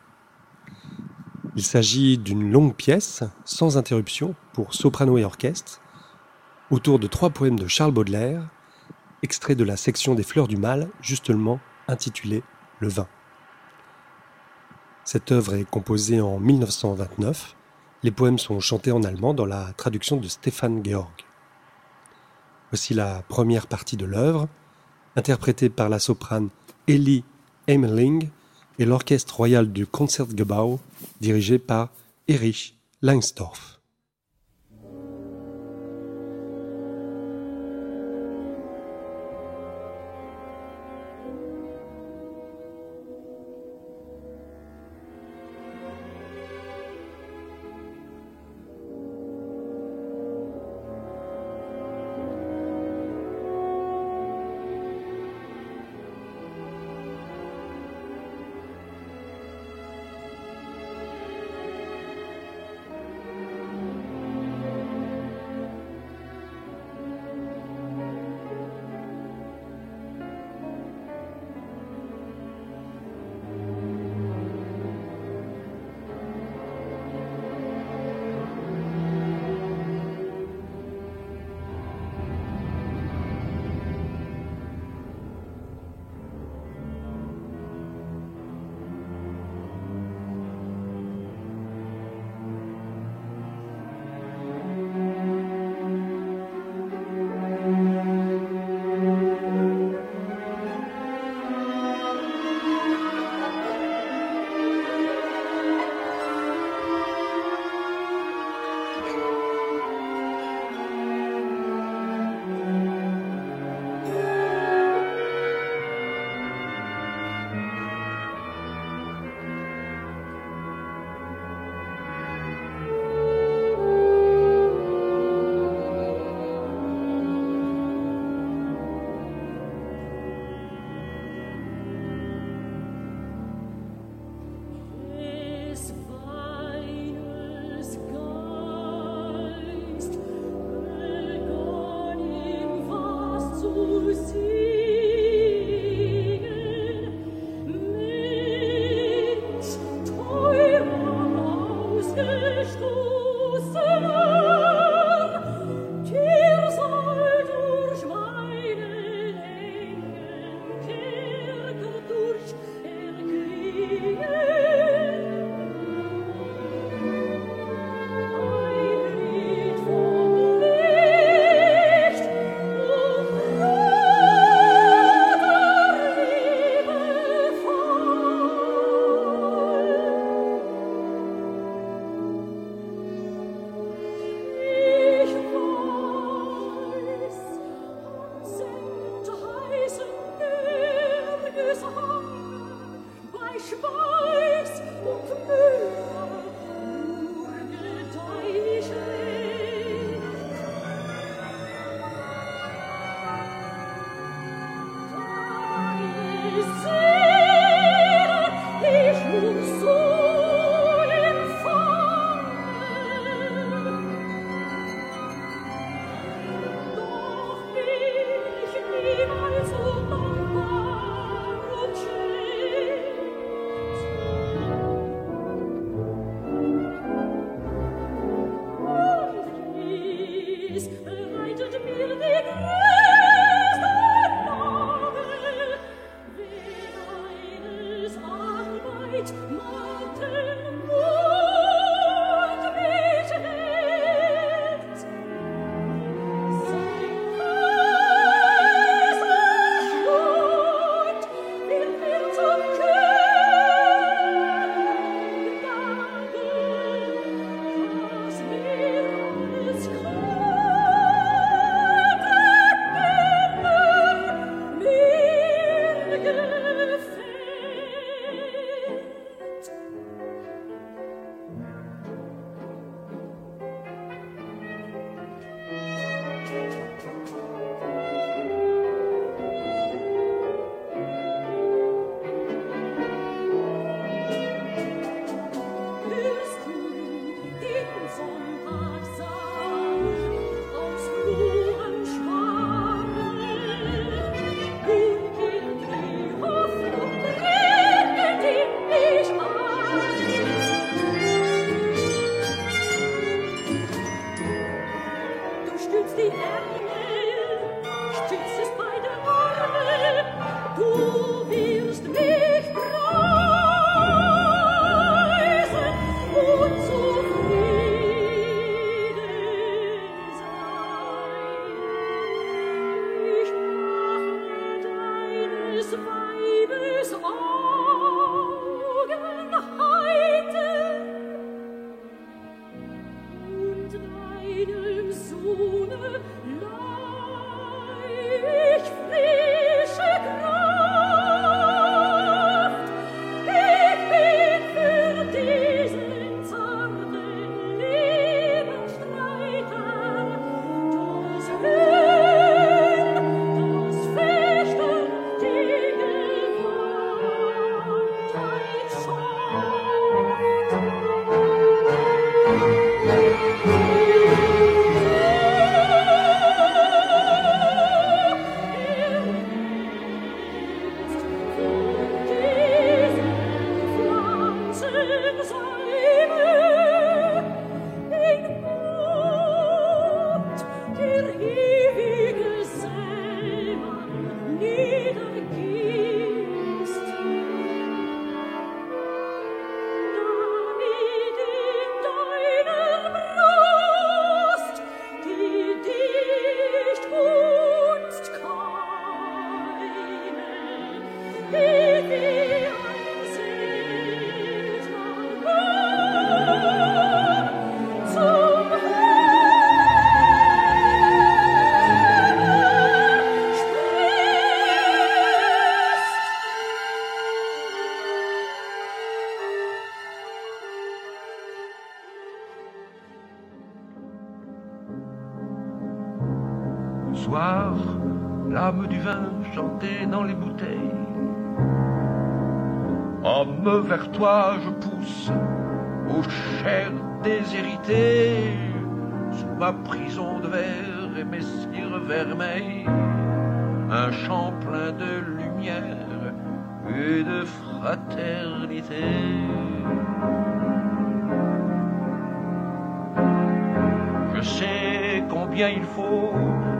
Il 1.55 1.63
s'agit 1.63 2.17
d'une 2.17 2.51
longue 2.51 2.73
pièce, 2.73 3.23
sans 3.45 3.77
interruption, 3.77 4.33
pour 4.53 4.73
soprano 4.73 5.17
et 5.19 5.23
orchestre, 5.23 5.79
autour 6.71 6.97
de 6.97 7.07
trois 7.07 7.29
poèmes 7.29 7.59
de 7.59 7.67
Charles 7.67 7.91
Baudelaire, 7.91 8.47
extraits 9.21 9.57
de 9.57 9.63
la 9.63 9.77
section 9.77 10.15
des 10.15 10.23
Fleurs 10.23 10.47
du 10.47 10.57
Mal, 10.57 10.89
justement 11.01 11.59
intitulée 11.87 12.41
Le 12.79 12.87
vin. 12.87 13.07
Cette 15.03 15.31
œuvre 15.31 15.53
est 15.53 15.69
composée 15.69 16.19
en 16.19 16.39
1929. 16.39 17.55
Les 18.03 18.11
poèmes 18.11 18.39
sont 18.39 18.59
chantés 18.59 18.91
en 18.91 19.03
allemand 19.03 19.35
dans 19.35 19.45
la 19.45 19.73
traduction 19.77 20.17
de 20.17 20.27
Stéphane 20.27 20.83
Georg. 20.83 21.11
Voici 22.71 22.95
la 22.95 23.21
première 23.27 23.67
partie 23.67 23.97
de 23.97 24.05
l'œuvre, 24.05 24.47
interprétée 25.15 25.69
par 25.69 25.89
la 25.89 25.99
soprane 25.99 26.49
Ellie 26.87 27.23
Emmerling 27.67 28.29
et 28.79 28.85
l'orchestre 28.85 29.35
royal 29.35 29.71
du 29.71 29.85
Concertgebouw, 29.85 30.79
dirigé 31.19 31.59
par 31.59 31.89
Erich 32.27 32.75
Langsdorff. 33.01 33.80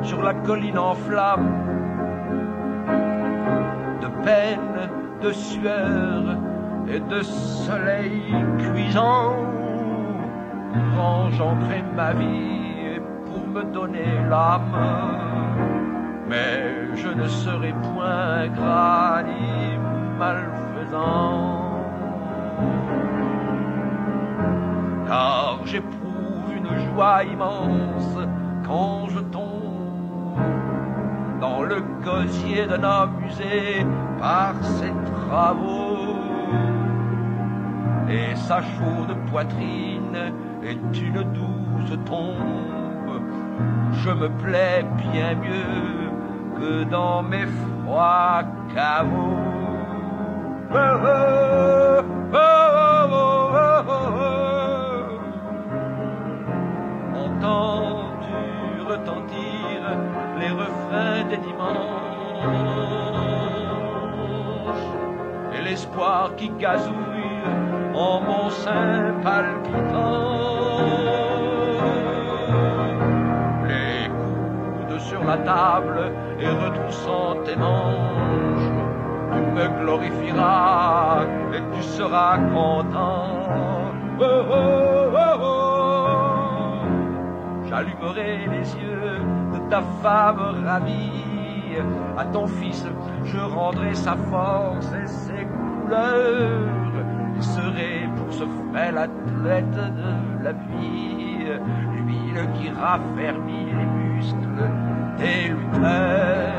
Sur 0.04 0.22
la 0.22 0.34
colline 0.34 0.78
en 0.78 0.94
flammes 0.94 1.52
de 4.02 4.08
peine, 4.24 4.90
de 5.22 5.32
sueur 5.32 6.38
et 6.88 7.00
de 7.00 7.22
soleil 7.22 8.34
cuisant 8.58 9.36
pour 10.74 11.04
engendrer 11.04 11.84
ma 11.96 12.14
vie 12.14 13.00
pour 13.26 13.48
me 13.48 13.64
donner 13.64 14.14
l'âme. 14.30 14.78
Mais 16.28 16.96
je 16.96 17.10
ne 17.10 17.28
serai 17.28 17.74
point 17.94 18.48
gras 18.56 19.22
ni 19.24 19.78
malfaisant, 20.18 21.84
car 25.08 25.60
j'éprouve 25.66 26.54
une 26.56 26.94
joie 26.94 27.24
immense 27.24 28.18
quand 28.66 29.10
le 31.72 31.82
gosier 32.04 32.66
d'un 32.68 32.84
homme 32.84 33.22
par 34.20 34.54
ses 34.78 34.94
travaux 35.28 36.16
et 38.10 38.36
sa 38.36 38.62
chaude 38.62 39.16
poitrine 39.30 40.34
est 40.64 41.00
une 41.08 41.24
douce 41.38 41.98
tombe. 42.06 43.22
Je 44.04 44.10
me 44.10 44.30
plais 44.44 44.84
bien 44.98 45.36
mieux 45.36 46.10
que 46.60 46.84
dans 46.84 47.24
mes 47.24 47.48
froids 47.62 48.44
caveaux. 48.76 49.42
Et 65.72 65.74
l'espoir 65.74 66.36
qui 66.36 66.50
gazouille 66.60 66.96
en 67.94 68.22
mon 68.22 68.50
sein 68.50 69.14
palpitant 69.24 70.18
les 73.68 74.10
coudes 74.10 75.00
sur 75.00 75.24
la 75.24 75.38
table 75.38 76.12
et 76.40 76.48
retroussant 76.48 77.36
tes 77.46 77.56
manches 77.56 78.70
tu 79.34 79.40
me 79.40 79.68
glorifieras 79.82 81.24
et 81.54 81.62
tu 81.76 81.84
seras 81.84 82.38
content 82.54 83.38
Oh, 84.24 84.26
oh, 84.28 85.10
oh, 85.16 85.38
oh. 85.42 85.72
J'allumerai 87.68 88.46
les 88.52 88.76
yeux 88.76 89.18
de 89.52 89.58
ta 89.68 89.82
femme 90.04 90.64
ravie. 90.64 91.32
À 92.18 92.26
ton 92.26 92.46
fils, 92.46 92.86
je 93.24 93.38
rendrai 93.40 93.96
sa 93.96 94.16
force 94.16 94.92
et 94.94 95.08
ses 95.08 95.46
couleurs. 95.92 97.06
Je 97.36 97.42
serai 97.42 98.10
pour 98.16 98.34
ce 98.34 98.44
frêle 98.44 98.98
athlète 98.98 99.72
de 99.72 100.44
la 100.44 100.52
vie, 100.52 101.46
l'huile 101.96 102.48
qui 102.56 102.70
raffermit 102.70 103.66
les 103.66 103.86
muscles 103.86 104.70
des 105.18 105.50
lutteurs. 105.50 106.52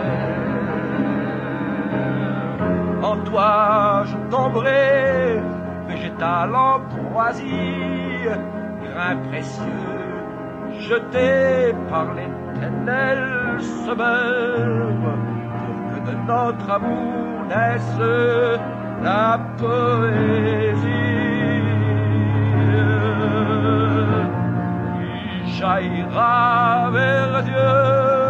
En 3.03 3.17
toi, 3.25 4.05
je 4.07 4.17
tomberai, 4.31 5.41
végétal 5.89 6.55
ambroisie, 6.55 8.29
grain 8.83 9.17
précieux 9.29 10.03
jeté 10.89 11.75
par 11.91 12.07
l'éternel 12.15 13.61
semeur, 13.85 14.89
pour 15.59 15.77
que 15.91 16.11
de 16.11 16.17
notre 16.27 16.71
amour 16.71 17.45
naisse 17.49 18.81
la 19.03 19.39
poésie 19.59 20.89
qui 25.45 25.59
jaillira 25.59 26.91
vers 26.93 27.43
Dieu 27.43 28.22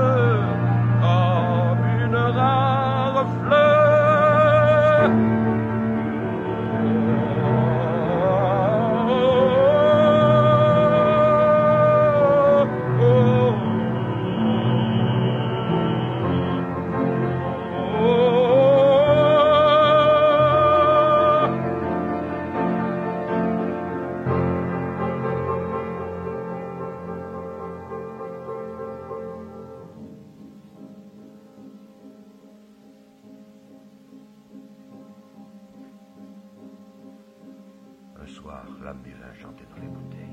l'âme 38.82 39.02
du 39.02 39.12
vin 39.12 39.32
chantait 39.40 39.64
dans 39.70 39.82
les 39.82 39.88
bouteilles. 39.88 40.28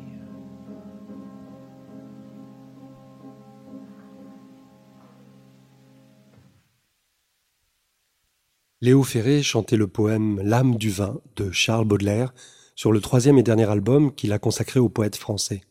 Léo 8.81 9.03
Ferré 9.03 9.43
chantait 9.43 9.75
le 9.75 9.87
poème 9.87 10.39
L'âme 10.41 10.75
du 10.75 10.89
vin 10.89 11.19
de 11.35 11.51
Charles 11.51 11.85
Baudelaire 11.85 12.33
sur 12.75 12.91
le 12.91 13.01
troisième 13.01 13.37
et 13.37 13.43
dernier 13.43 13.69
album 13.69 14.15
qu'il 14.15 14.31
a 14.31 14.39
consacré 14.39 14.79
au 14.79 14.87
poète 14.87 15.17
français. 15.17 15.61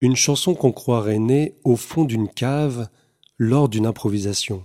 Une 0.00 0.16
chanson 0.16 0.54
qu'on 0.54 0.72
croirait 0.72 1.18
née 1.18 1.58
au 1.62 1.76
fond 1.76 2.04
d'une 2.04 2.28
cave 2.28 2.88
lors 3.36 3.68
d'une 3.68 3.84
improvisation. 3.84 4.64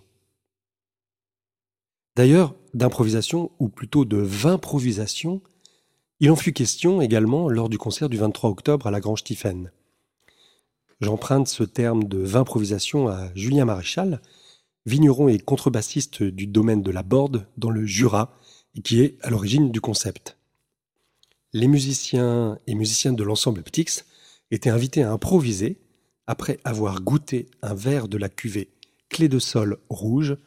D'ailleurs, 2.15 2.55
d'improvisation, 2.73 3.51
ou 3.59 3.67
plutôt 3.67 4.05
de 4.05 4.15
vimprovisation, 4.15 5.41
il 6.19 6.31
en 6.31 6.35
fut 6.35 6.53
question 6.53 7.01
également 7.01 7.49
lors 7.49 7.69
du 7.69 7.77
concert 7.77 8.09
du 8.09 8.17
23 8.17 8.49
octobre 8.49 8.87
à 8.87 8.91
la 8.91 8.99
Grange 8.99 9.23
Tiphaine. 9.23 9.71
J'emprunte 11.01 11.47
ce 11.47 11.63
terme 11.63 12.05
de 12.05 12.19
vimprovisation 12.19 13.09
à 13.09 13.33
Julien 13.35 13.65
Maréchal, 13.65 14.21
vigneron 14.85 15.27
et 15.27 15.39
contrebassiste 15.39 16.23
du 16.23 16.47
domaine 16.47 16.81
de 16.81 16.91
la 16.91 17.03
Borde 17.03 17.47
dans 17.57 17.69
le 17.69 17.85
Jura 17.85 18.37
qui 18.83 19.01
est 19.01 19.17
à 19.21 19.29
l'origine 19.29 19.71
du 19.71 19.81
concept. 19.81 20.37
Les 21.53 21.67
musiciens 21.67 22.59
et 22.67 22.75
musiciens 22.75 23.13
de 23.13 23.23
l'ensemble 23.23 23.63
Ptix 23.63 24.05
étaient 24.51 24.69
invités 24.69 25.03
à 25.03 25.11
improviser 25.11 25.79
après 26.27 26.59
avoir 26.63 27.01
goûté 27.01 27.47
un 27.61 27.73
verre 27.73 28.07
de 28.07 28.17
la 28.17 28.29
cuvée 28.29 28.69
Clé 29.09 29.29
de 29.29 29.39
Sol 29.39 29.77
rouge 29.89 30.37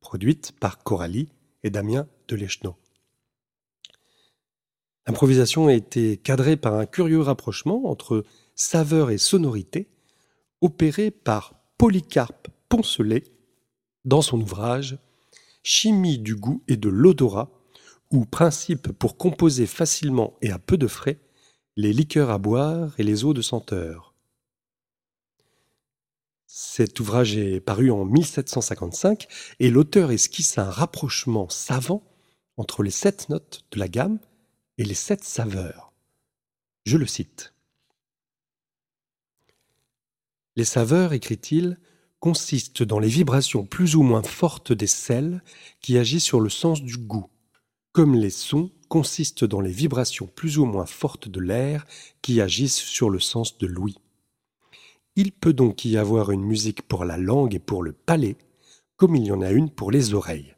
produite 0.00 0.52
par 0.58 0.82
Coralie 0.82 1.28
et 1.62 1.70
Damien 1.70 2.06
Delechenot. 2.28 2.76
L'improvisation 5.06 5.68
a 5.68 5.72
été 5.72 6.16
cadrée 6.16 6.56
par 6.56 6.74
un 6.74 6.86
curieux 6.86 7.20
rapprochement 7.20 7.86
entre 7.86 8.24
saveur 8.54 9.10
et 9.10 9.18
sonorité 9.18 9.88
opéré 10.60 11.10
par 11.10 11.54
Polycarpe 11.78 12.48
Poncelet 12.68 13.24
dans 14.04 14.22
son 14.22 14.40
ouvrage 14.40 14.98
Chimie 15.62 16.18
du 16.18 16.36
goût 16.36 16.62
et 16.68 16.76
de 16.76 16.88
l'odorat 16.88 17.50
ou 18.10 18.24
principe 18.24 18.92
pour 18.92 19.16
composer 19.16 19.66
facilement 19.66 20.34
et 20.42 20.50
à 20.50 20.58
peu 20.58 20.76
de 20.76 20.86
frais 20.86 21.18
les 21.76 21.92
liqueurs 21.92 22.30
à 22.30 22.38
boire 22.38 22.94
et 22.98 23.02
les 23.02 23.24
eaux 23.24 23.34
de 23.34 23.42
senteur. 23.42 24.14
Cet 26.46 27.00
ouvrage 27.00 27.36
est 27.36 27.60
paru 27.60 27.90
en 27.90 28.04
1755 28.04 29.26
et 29.60 29.70
l'auteur 29.70 30.10
esquisse 30.10 30.56
un 30.58 30.70
rapprochement 30.70 31.48
savant 31.48 32.02
entre 32.56 32.82
les 32.82 32.90
sept 32.90 33.28
notes 33.28 33.64
de 33.72 33.78
la 33.78 33.88
gamme 33.88 34.18
et 34.78 34.84
les 34.84 34.94
sept 34.94 35.24
saveurs. 35.24 35.92
Je 36.84 36.96
le 36.96 37.06
cite. 37.06 37.54
Les 40.54 40.64
saveurs, 40.64 41.12
écrit-il, 41.12 41.78
consistent 42.20 42.82
dans 42.82 42.98
les 42.98 43.08
vibrations 43.08 43.66
plus 43.66 43.96
ou 43.96 44.02
moins 44.02 44.22
fortes 44.22 44.72
des 44.72 44.86
sels 44.86 45.42
qui 45.80 45.98
agissent 45.98 46.24
sur 46.24 46.40
le 46.40 46.48
sens 46.48 46.82
du 46.82 46.96
goût, 46.96 47.28
comme 47.92 48.14
les 48.14 48.30
sons 48.30 48.70
consistent 48.88 49.44
dans 49.44 49.60
les 49.60 49.72
vibrations 49.72 50.26
plus 50.26 50.58
ou 50.58 50.64
moins 50.64 50.86
fortes 50.86 51.28
de 51.28 51.40
l'air 51.40 51.86
qui 52.22 52.40
agissent 52.40 52.76
sur 52.76 53.10
le 53.10 53.20
sens 53.20 53.58
de 53.58 53.66
l'ouïe. 53.66 53.98
Il 55.14 55.32
peut 55.32 55.52
donc 55.52 55.84
y 55.84 55.96
avoir 55.96 56.30
une 56.30 56.44
musique 56.44 56.82
pour 56.82 57.04
la 57.04 57.16
langue 57.16 57.54
et 57.54 57.58
pour 57.58 57.82
le 57.82 57.92
palais, 57.92 58.36
comme 58.96 59.16
il 59.16 59.24
y 59.24 59.32
en 59.32 59.42
a 59.42 59.50
une 59.50 59.70
pour 59.70 59.90
les 59.90 60.14
oreilles. 60.14 60.54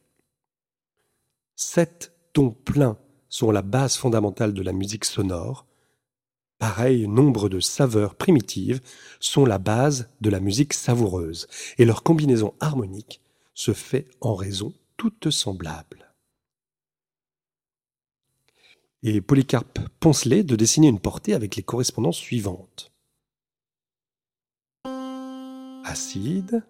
Sept 1.56 2.12
tons 2.32 2.50
pleins 2.50 2.98
sont 3.28 3.50
la 3.50 3.62
base 3.62 3.96
fondamentale 3.96 4.54
de 4.54 4.62
la 4.62 4.72
musique 4.72 5.04
sonore. 5.04 5.66
Pareil 6.58 7.06
nombre 7.06 7.48
de 7.48 7.60
saveurs 7.60 8.16
primitives 8.16 8.80
sont 9.20 9.44
la 9.44 9.58
base 9.58 10.10
de 10.20 10.30
la 10.30 10.40
musique 10.40 10.74
savoureuse, 10.74 11.46
et 11.78 11.84
leur 11.84 12.02
combinaison 12.02 12.54
harmonique 12.60 13.20
se 13.54 13.72
fait 13.72 14.08
en 14.20 14.34
raison 14.34 14.72
toute 14.96 15.30
semblable. 15.30 16.12
Et 19.04 19.20
Polycarpe 19.20 19.78
Poncelet 20.00 20.42
de 20.42 20.56
dessiner 20.56 20.88
une 20.88 20.98
portée 20.98 21.34
avec 21.34 21.54
les 21.54 21.62
correspondances 21.62 22.16
suivantes. 22.16 22.92
Acide, 25.84 26.64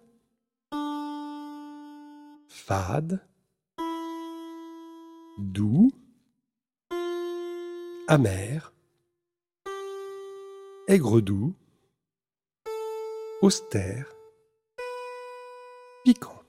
fade, 2.47 3.19
doux, 5.39 5.91
amer, 8.11 8.73
aigre-doux, 10.87 11.53
austère, 13.43 14.07
piquant. 16.03 16.41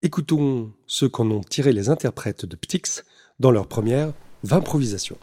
Écoutons 0.00 0.72
ce 0.86 1.04
qu'en 1.04 1.30
ont 1.30 1.42
tiré 1.42 1.74
les 1.74 1.90
interprètes 1.90 2.46
de 2.46 2.56
Ptix 2.56 3.04
dans 3.38 3.50
leur 3.50 3.68
première 3.68 4.14
Vimprovisation. 4.44 5.18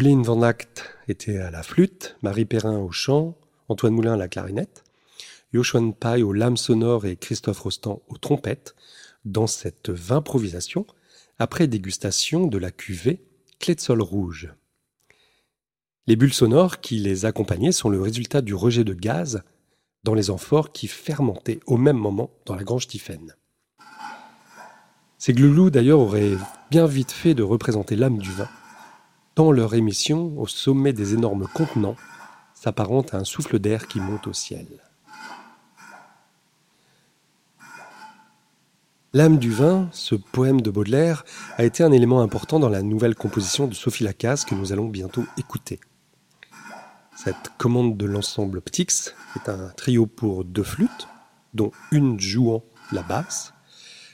Pauline 0.00 0.22
Van 0.22 0.40
Act 0.40 0.96
était 1.08 1.36
à 1.36 1.50
la 1.50 1.62
flûte, 1.62 2.16
Marie 2.22 2.46
Perrin 2.46 2.78
au 2.78 2.90
chant, 2.90 3.36
Antoine 3.68 3.92
Moulin 3.92 4.14
à 4.14 4.16
la 4.16 4.28
clarinette, 4.28 4.82
Yoshua 5.52 5.82
Pai 5.92 6.22
au 6.22 6.32
lame 6.32 6.56
sonore 6.56 7.04
et 7.04 7.16
Christophe 7.16 7.60
Rostand 7.60 8.00
aux 8.08 8.16
trompettes, 8.16 8.74
dans 9.26 9.46
cette 9.46 9.92
improvisation, 10.08 10.86
après 11.38 11.66
dégustation 11.66 12.46
de 12.46 12.56
la 12.56 12.70
cuvée 12.70 13.26
Clé 13.58 13.74
de 13.74 13.80
sol 13.82 14.00
rouge. 14.00 14.48
Les 16.06 16.16
bulles 16.16 16.32
sonores 16.32 16.80
qui 16.80 16.96
les 16.96 17.26
accompagnaient 17.26 17.70
sont 17.70 17.90
le 17.90 18.00
résultat 18.00 18.40
du 18.40 18.54
rejet 18.54 18.84
de 18.84 18.94
gaz 18.94 19.42
dans 20.02 20.14
les 20.14 20.30
amphores 20.30 20.72
qui 20.72 20.88
fermentaient 20.88 21.60
au 21.66 21.76
même 21.76 21.98
moment 21.98 22.30
dans 22.46 22.54
la 22.54 22.64
grange 22.64 22.88
Tiphaine. 22.88 23.36
Ces 25.18 25.34
gloulous 25.34 25.68
d'ailleurs 25.68 26.00
auraient 26.00 26.38
bien 26.70 26.86
vite 26.86 27.12
fait 27.12 27.34
de 27.34 27.42
représenter 27.42 27.96
l'âme 27.96 28.16
du 28.16 28.30
vin, 28.30 28.48
tant 29.40 29.52
leur 29.52 29.72
émission, 29.72 30.38
au 30.38 30.46
sommet 30.46 30.92
des 30.92 31.14
énormes 31.14 31.48
contenants, 31.54 31.96
s'apparente 32.52 33.14
à 33.14 33.16
un 33.16 33.24
souffle 33.24 33.58
d'air 33.58 33.88
qui 33.88 33.98
monte 33.98 34.26
au 34.26 34.34
ciel. 34.34 34.66
L'âme 39.14 39.38
du 39.38 39.50
vin, 39.50 39.88
ce 39.92 40.14
poème 40.14 40.60
de 40.60 40.70
Baudelaire, 40.70 41.24
a 41.56 41.64
été 41.64 41.82
un 41.82 41.90
élément 41.90 42.20
important 42.20 42.58
dans 42.60 42.68
la 42.68 42.82
nouvelle 42.82 43.14
composition 43.14 43.66
de 43.66 43.72
Sophie 43.72 44.04
Lacaze 44.04 44.44
que 44.44 44.54
nous 44.54 44.74
allons 44.74 44.88
bientôt 44.88 45.24
écouter. 45.38 45.80
Cette 47.16 47.52
commande 47.56 47.96
de 47.96 48.04
l'ensemble 48.04 48.60
Ptix 48.60 49.14
est 49.36 49.48
un 49.48 49.68
trio 49.70 50.04
pour 50.04 50.44
deux 50.44 50.64
flûtes, 50.64 51.08
dont 51.54 51.72
une 51.92 52.20
jouant 52.20 52.62
la 52.92 53.02
basse, 53.02 53.54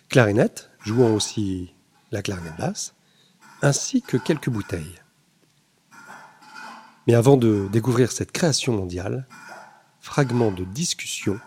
clarinette, 0.08 0.70
jouant 0.84 1.12
aussi 1.12 1.74
la 2.12 2.22
clarinette 2.22 2.56
basse, 2.58 2.94
ainsi 3.60 4.02
que 4.02 4.18
quelques 4.18 4.50
bouteilles. 4.50 5.00
Mais 7.07 7.14
avant 7.14 7.36
de 7.36 7.68
découvrir 7.70 8.11
cette 8.11 8.32
création 8.32 8.72
mondiale, 8.72 9.26
fragment 10.00 10.50
de 10.50 10.64
discussion 10.64 11.38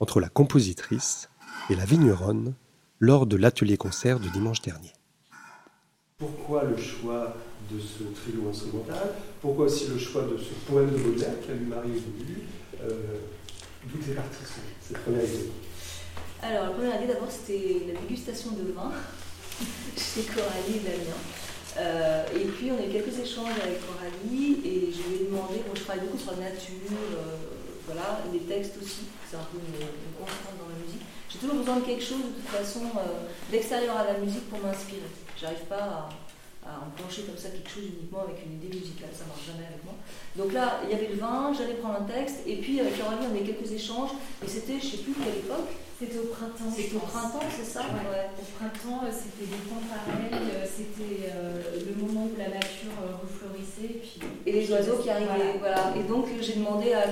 entre 0.00 0.20
la 0.20 0.28
compositrice 0.28 1.28
et 1.70 1.74
la 1.74 1.84
vigneronne 1.84 2.54
lors 2.98 3.26
de 3.26 3.36
l'atelier 3.36 3.76
concert 3.76 4.20
de 4.20 4.28
dimanche 4.28 4.62
dernier. 4.62 4.92
Pourquoi 6.18 6.64
le 6.64 6.76
choix 6.76 7.36
de 7.70 7.78
ce 7.78 8.04
trio 8.04 8.48
instrumental? 8.48 9.14
Pourquoi 9.40 9.66
aussi 9.66 9.88
le 9.88 9.98
choix 9.98 10.22
de 10.22 10.38
ce 10.38 10.54
poème 10.70 10.90
de 10.90 10.98
Baudelaire 10.98 11.40
qui 11.44 11.50
a 11.50 11.54
eu 11.54 11.66
Marie 11.66 11.90
au 11.90 12.18
début? 12.18 12.42
Euh, 12.82 13.18
D'où 13.84 13.98
est 13.98 14.14
parti 14.14 14.36
cette 14.80 14.98
première 14.98 15.24
idée? 15.24 15.50
Alors, 16.40 16.66
la 16.66 16.70
première 16.70 17.02
idée 17.02 17.12
d'abord, 17.12 17.30
c'était 17.30 17.92
la 17.92 18.00
dégustation 18.00 18.52
de 18.52 18.72
vin 18.72 18.92
chez 19.96 20.22
Coralie 20.22 20.76
et 20.76 20.80
Damien. 20.80 21.16
Euh, 21.78 22.24
et 22.34 22.44
puis, 22.44 22.70
on 22.70 22.78
a 22.78 22.86
eu 22.86 22.90
quelques 22.92 23.18
échanges 23.18 23.56
avec 23.62 23.80
Coralie 23.86 24.60
et 24.64 24.92
je 24.92 25.02
lui 25.08 25.22
ai 25.22 25.24
demandé, 25.26 25.62
bon, 25.66 25.74
je 25.74 25.82
travaille 25.82 26.04
beaucoup 26.04 26.18
sur 26.18 26.32
la 26.32 26.50
nature, 26.50 26.92
euh, 26.92 27.36
voilà, 27.86 28.20
les 28.32 28.40
textes 28.40 28.76
aussi, 28.80 29.08
c'est 29.28 29.36
un 29.36 29.46
peu 29.50 29.58
une, 29.58 29.80
une 29.80 30.14
dans 30.20 30.68
la 30.68 30.78
musique. 30.84 31.02
J'ai 31.30 31.38
toujours 31.38 31.56
besoin 31.56 31.76
de 31.76 31.84
quelque 31.84 32.04
chose 32.04 32.18
de 32.18 32.32
toute 32.36 32.48
façon 32.48 32.84
euh, 32.96 33.26
d'extérieur 33.50 33.96
à 33.96 34.04
la 34.04 34.18
musique 34.18 34.48
pour 34.50 34.60
m'inspirer. 34.60 35.08
J'arrive 35.40 35.64
pas 35.64 36.08
à, 36.64 36.68
à 36.68 36.86
enclencher 36.86 37.22
comme 37.22 37.38
ça 37.38 37.48
quelque 37.48 37.70
chose 37.70 37.84
uniquement 37.88 38.22
avec 38.22 38.44
une 38.44 38.54
idée 38.60 38.68
musicale, 38.68 39.10
ça 39.16 39.24
marche 39.26 39.46
jamais 39.46 39.66
avec 39.66 39.82
moi. 39.82 39.94
Donc 40.36 40.52
là, 40.52 40.80
il 40.84 40.90
y 40.92 40.94
avait 40.94 41.08
le 41.08 41.16
vin, 41.16 41.52
j'allais 41.56 41.80
prendre 41.80 42.00
un 42.00 42.04
texte, 42.04 42.44
et 42.46 42.56
puis 42.56 42.78
avec 42.78 43.00
Coralie, 43.00 43.26
on 43.26 43.34
a 43.34 43.40
eu 43.40 43.44
quelques 43.44 43.72
échanges, 43.72 44.10
et 44.44 44.48
c'était, 44.48 44.78
je 44.78 44.86
sais 44.86 44.96
plus 44.98 45.14
quelle 45.14 45.40
époque, 45.40 45.72
C'était 46.02 46.18
au 46.18 46.26
printemps. 46.34 46.72
c'était 46.74 46.96
au 46.96 46.98
printemps, 46.98 47.46
c'est 47.56 47.64
ça 47.64 47.80
Ouais. 47.80 48.10
Ouais. 48.10 48.26
Au 48.34 48.44
printemps, 48.58 49.04
euh, 49.06 49.10
c'était 49.14 49.46
des 49.46 49.62
temps 49.70 49.82
pareils, 49.86 50.34
euh, 50.50 50.66
c'était 50.66 51.30
euh, 51.30 51.62
le 51.86 51.94
moment 52.02 52.26
où 52.26 52.36
la 52.36 52.48
nature 52.48 52.90
refleurissait. 53.22 53.94
Et, 53.94 53.98
puis, 54.02 54.18
Et 54.46 54.52
les 54.52 54.72
oiseaux 54.72 54.96
qui 54.98 55.10
arrivaient, 55.10 55.58
Voilà. 55.60 55.92
voilà. 55.92 55.94
Et 55.96 56.02
donc 56.08 56.26
j'ai 56.40 56.54
demandé 56.54 56.92
à 56.92 57.02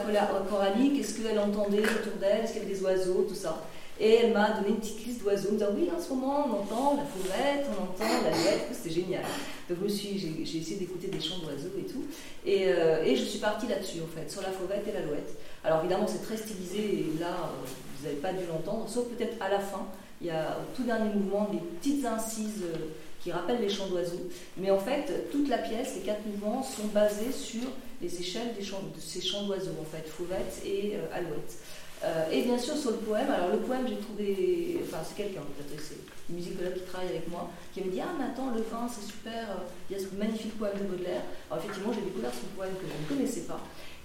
Coralie 0.50 0.92
qu'est-ce 0.96 1.20
qu'elle 1.22 1.38
entendait 1.38 1.78
autour 1.86 2.18
d'elle, 2.20 2.42
est-ce 2.42 2.54
qu'il 2.54 2.62
y 2.62 2.64
avait 2.66 2.74
des 2.74 2.82
oiseaux, 2.82 3.24
tout 3.28 3.34
ça. 3.34 3.62
Et 4.00 4.14
elle 4.14 4.32
m'a 4.32 4.50
donné 4.52 4.70
une 4.70 4.78
petite 4.80 5.06
liste 5.06 5.20
d'oiseaux, 5.22 5.50
en 5.50 5.52
me 5.52 5.58
disant 5.58 5.70
oui, 5.76 5.88
en 5.96 6.00
ce 6.00 6.08
moment 6.08 6.46
on 6.48 6.52
entend 6.62 6.96
la 6.96 7.04
fauvette, 7.04 7.66
on 7.70 7.82
entend 7.84 8.12
la 8.24 8.30
muette, 8.36 8.66
c'était 8.72 8.94
génial. 8.94 9.22
Donc 9.68 9.78
je 9.78 9.84
me 9.84 9.88
suis, 9.88 10.18
j'ai, 10.18 10.44
j'ai 10.44 10.58
essayé 10.58 10.76
d'écouter 10.80 11.06
des 11.06 11.20
chants 11.20 11.38
d'oiseaux 11.38 11.70
et 11.78 11.84
tout. 11.86 12.02
Et, 12.44 12.64
euh, 12.66 13.04
et 13.04 13.14
je 13.14 13.24
suis 13.24 13.38
partie 13.38 13.68
là-dessus 13.68 13.98
en 14.02 14.08
fait, 14.18 14.28
sur 14.28 14.42
la 14.42 14.50
fauvette 14.50 14.82
et 14.88 14.92
l'alouette. 14.92 15.36
Alors 15.62 15.78
évidemment 15.80 16.08
c'est 16.08 16.22
très 16.22 16.36
stylisé 16.36 16.78
et 16.78 17.20
là 17.20 17.28
euh, 17.28 17.68
vous 18.00 18.06
n'avez 18.06 18.20
pas 18.20 18.32
dû 18.32 18.46
l'entendre, 18.46 18.88
sauf 18.88 19.06
peut-être 19.08 19.36
à 19.40 19.48
la 19.48 19.60
fin. 19.60 19.86
Il 20.20 20.26
y 20.26 20.30
a 20.30 20.58
au 20.58 20.76
tout 20.76 20.82
dernier 20.82 21.12
mouvement 21.14 21.48
des 21.50 21.58
petites 21.58 22.04
incises 22.04 22.62
euh, 22.62 22.88
qui 23.22 23.32
rappellent 23.32 23.60
les 23.60 23.68
chants 23.68 23.86
d'oiseaux. 23.86 24.28
Mais 24.56 24.70
en 24.70 24.78
fait, 24.78 25.30
toute 25.30 25.48
la 25.48 25.58
pièce, 25.58 25.94
les 25.96 26.02
quatre 26.02 26.24
mouvements, 26.26 26.62
sont 26.62 26.88
basés 26.92 27.32
sur 27.32 27.62
les 28.02 28.20
échelles 28.20 28.54
de 28.58 29.00
ces 29.00 29.20
chants 29.20 29.44
d'oiseaux, 29.44 29.76
en 29.80 29.84
fait, 29.84 30.08
fauvette 30.08 30.62
et 30.64 30.96
euh, 30.96 31.16
alouette. 31.16 31.58
Euh, 32.02 32.30
et 32.32 32.42
bien 32.42 32.56
sûr 32.56 32.74
sur 32.76 32.92
le 32.92 32.96
poème, 32.96 33.28
alors 33.30 33.50
le 33.50 33.58
poème 33.58 33.86
j'ai 33.86 33.96
trouvé, 33.96 34.80
enfin 34.82 35.04
c'est 35.06 35.16
quelqu'un 35.16 35.42
peut-être, 35.58 35.82
c'est 35.82 35.98
une 36.30 36.36
musicologue 36.36 36.72
qui 36.72 36.84
travaille 36.84 37.10
avec 37.10 37.28
moi, 37.28 37.50
qui 37.74 37.82
me 37.84 37.90
dit 37.90 38.00
ah 38.00 38.08
mais 38.18 38.24
attends 38.24 38.52
le 38.56 38.62
vin 38.62 38.88
c'est 38.88 39.04
super, 39.04 39.50
euh, 39.50 39.68
il 39.90 39.98
y 39.98 40.00
a 40.00 40.02
ce 40.02 40.08
magnifique 40.16 40.56
poème 40.56 40.78
de 40.80 40.84
Baudelaire. 40.84 41.20
Alors 41.50 41.62
effectivement 41.62 41.92
j'ai 41.92 42.00
découvert 42.00 42.32
ce 42.32 42.46
poème 42.56 42.72
que 42.80 42.86
je 42.88 42.96
ne 42.96 43.18
connaissais 43.18 43.42
pas. 43.42 43.60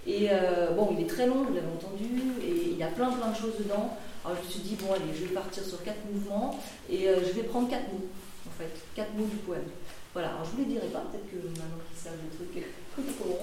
Et 0.06 0.28
euh, 0.30 0.70
bon 0.70 0.94
il 0.96 1.04
est 1.04 1.08
très 1.08 1.26
long, 1.26 1.42
vous 1.44 1.54
l'avez 1.54 1.66
entendu, 1.66 2.06
et 2.42 2.70
il 2.70 2.76
y 2.76 2.82
a 2.82 2.88
plein 2.88 3.10
plein 3.10 3.30
de 3.30 3.36
choses 3.36 3.58
dedans. 3.58 3.96
Alors 4.24 4.38
je 4.40 4.46
me 4.46 4.50
suis 4.50 4.60
dit 4.60 4.76
bon 4.76 4.92
allez 4.92 5.12
je 5.14 5.24
vais 5.24 5.34
partir 5.34 5.64
sur 5.64 5.82
quatre 5.82 6.04
mouvements 6.12 6.58
et 6.88 7.08
euh, 7.08 7.20
je 7.26 7.32
vais 7.32 7.42
prendre 7.42 7.68
quatre 7.68 7.92
mots 7.92 8.06
en 8.46 8.52
fait, 8.58 8.72
quatre 8.94 9.14
mots 9.14 9.26
du 9.26 9.36
poème. 9.36 9.68
Voilà, 10.12 10.28
alors 10.28 10.44
je 10.44 10.50
vous 10.52 10.58
les 10.58 10.74
dirai 10.74 10.86
pas, 10.86 11.02
peut-être 11.10 11.30
que 11.30 11.36
maintenant 11.48 11.82
qu'ils 11.90 11.98
savent 11.98 12.18
le 12.22 12.36
truc, 12.36 12.64
ils. 12.98 13.38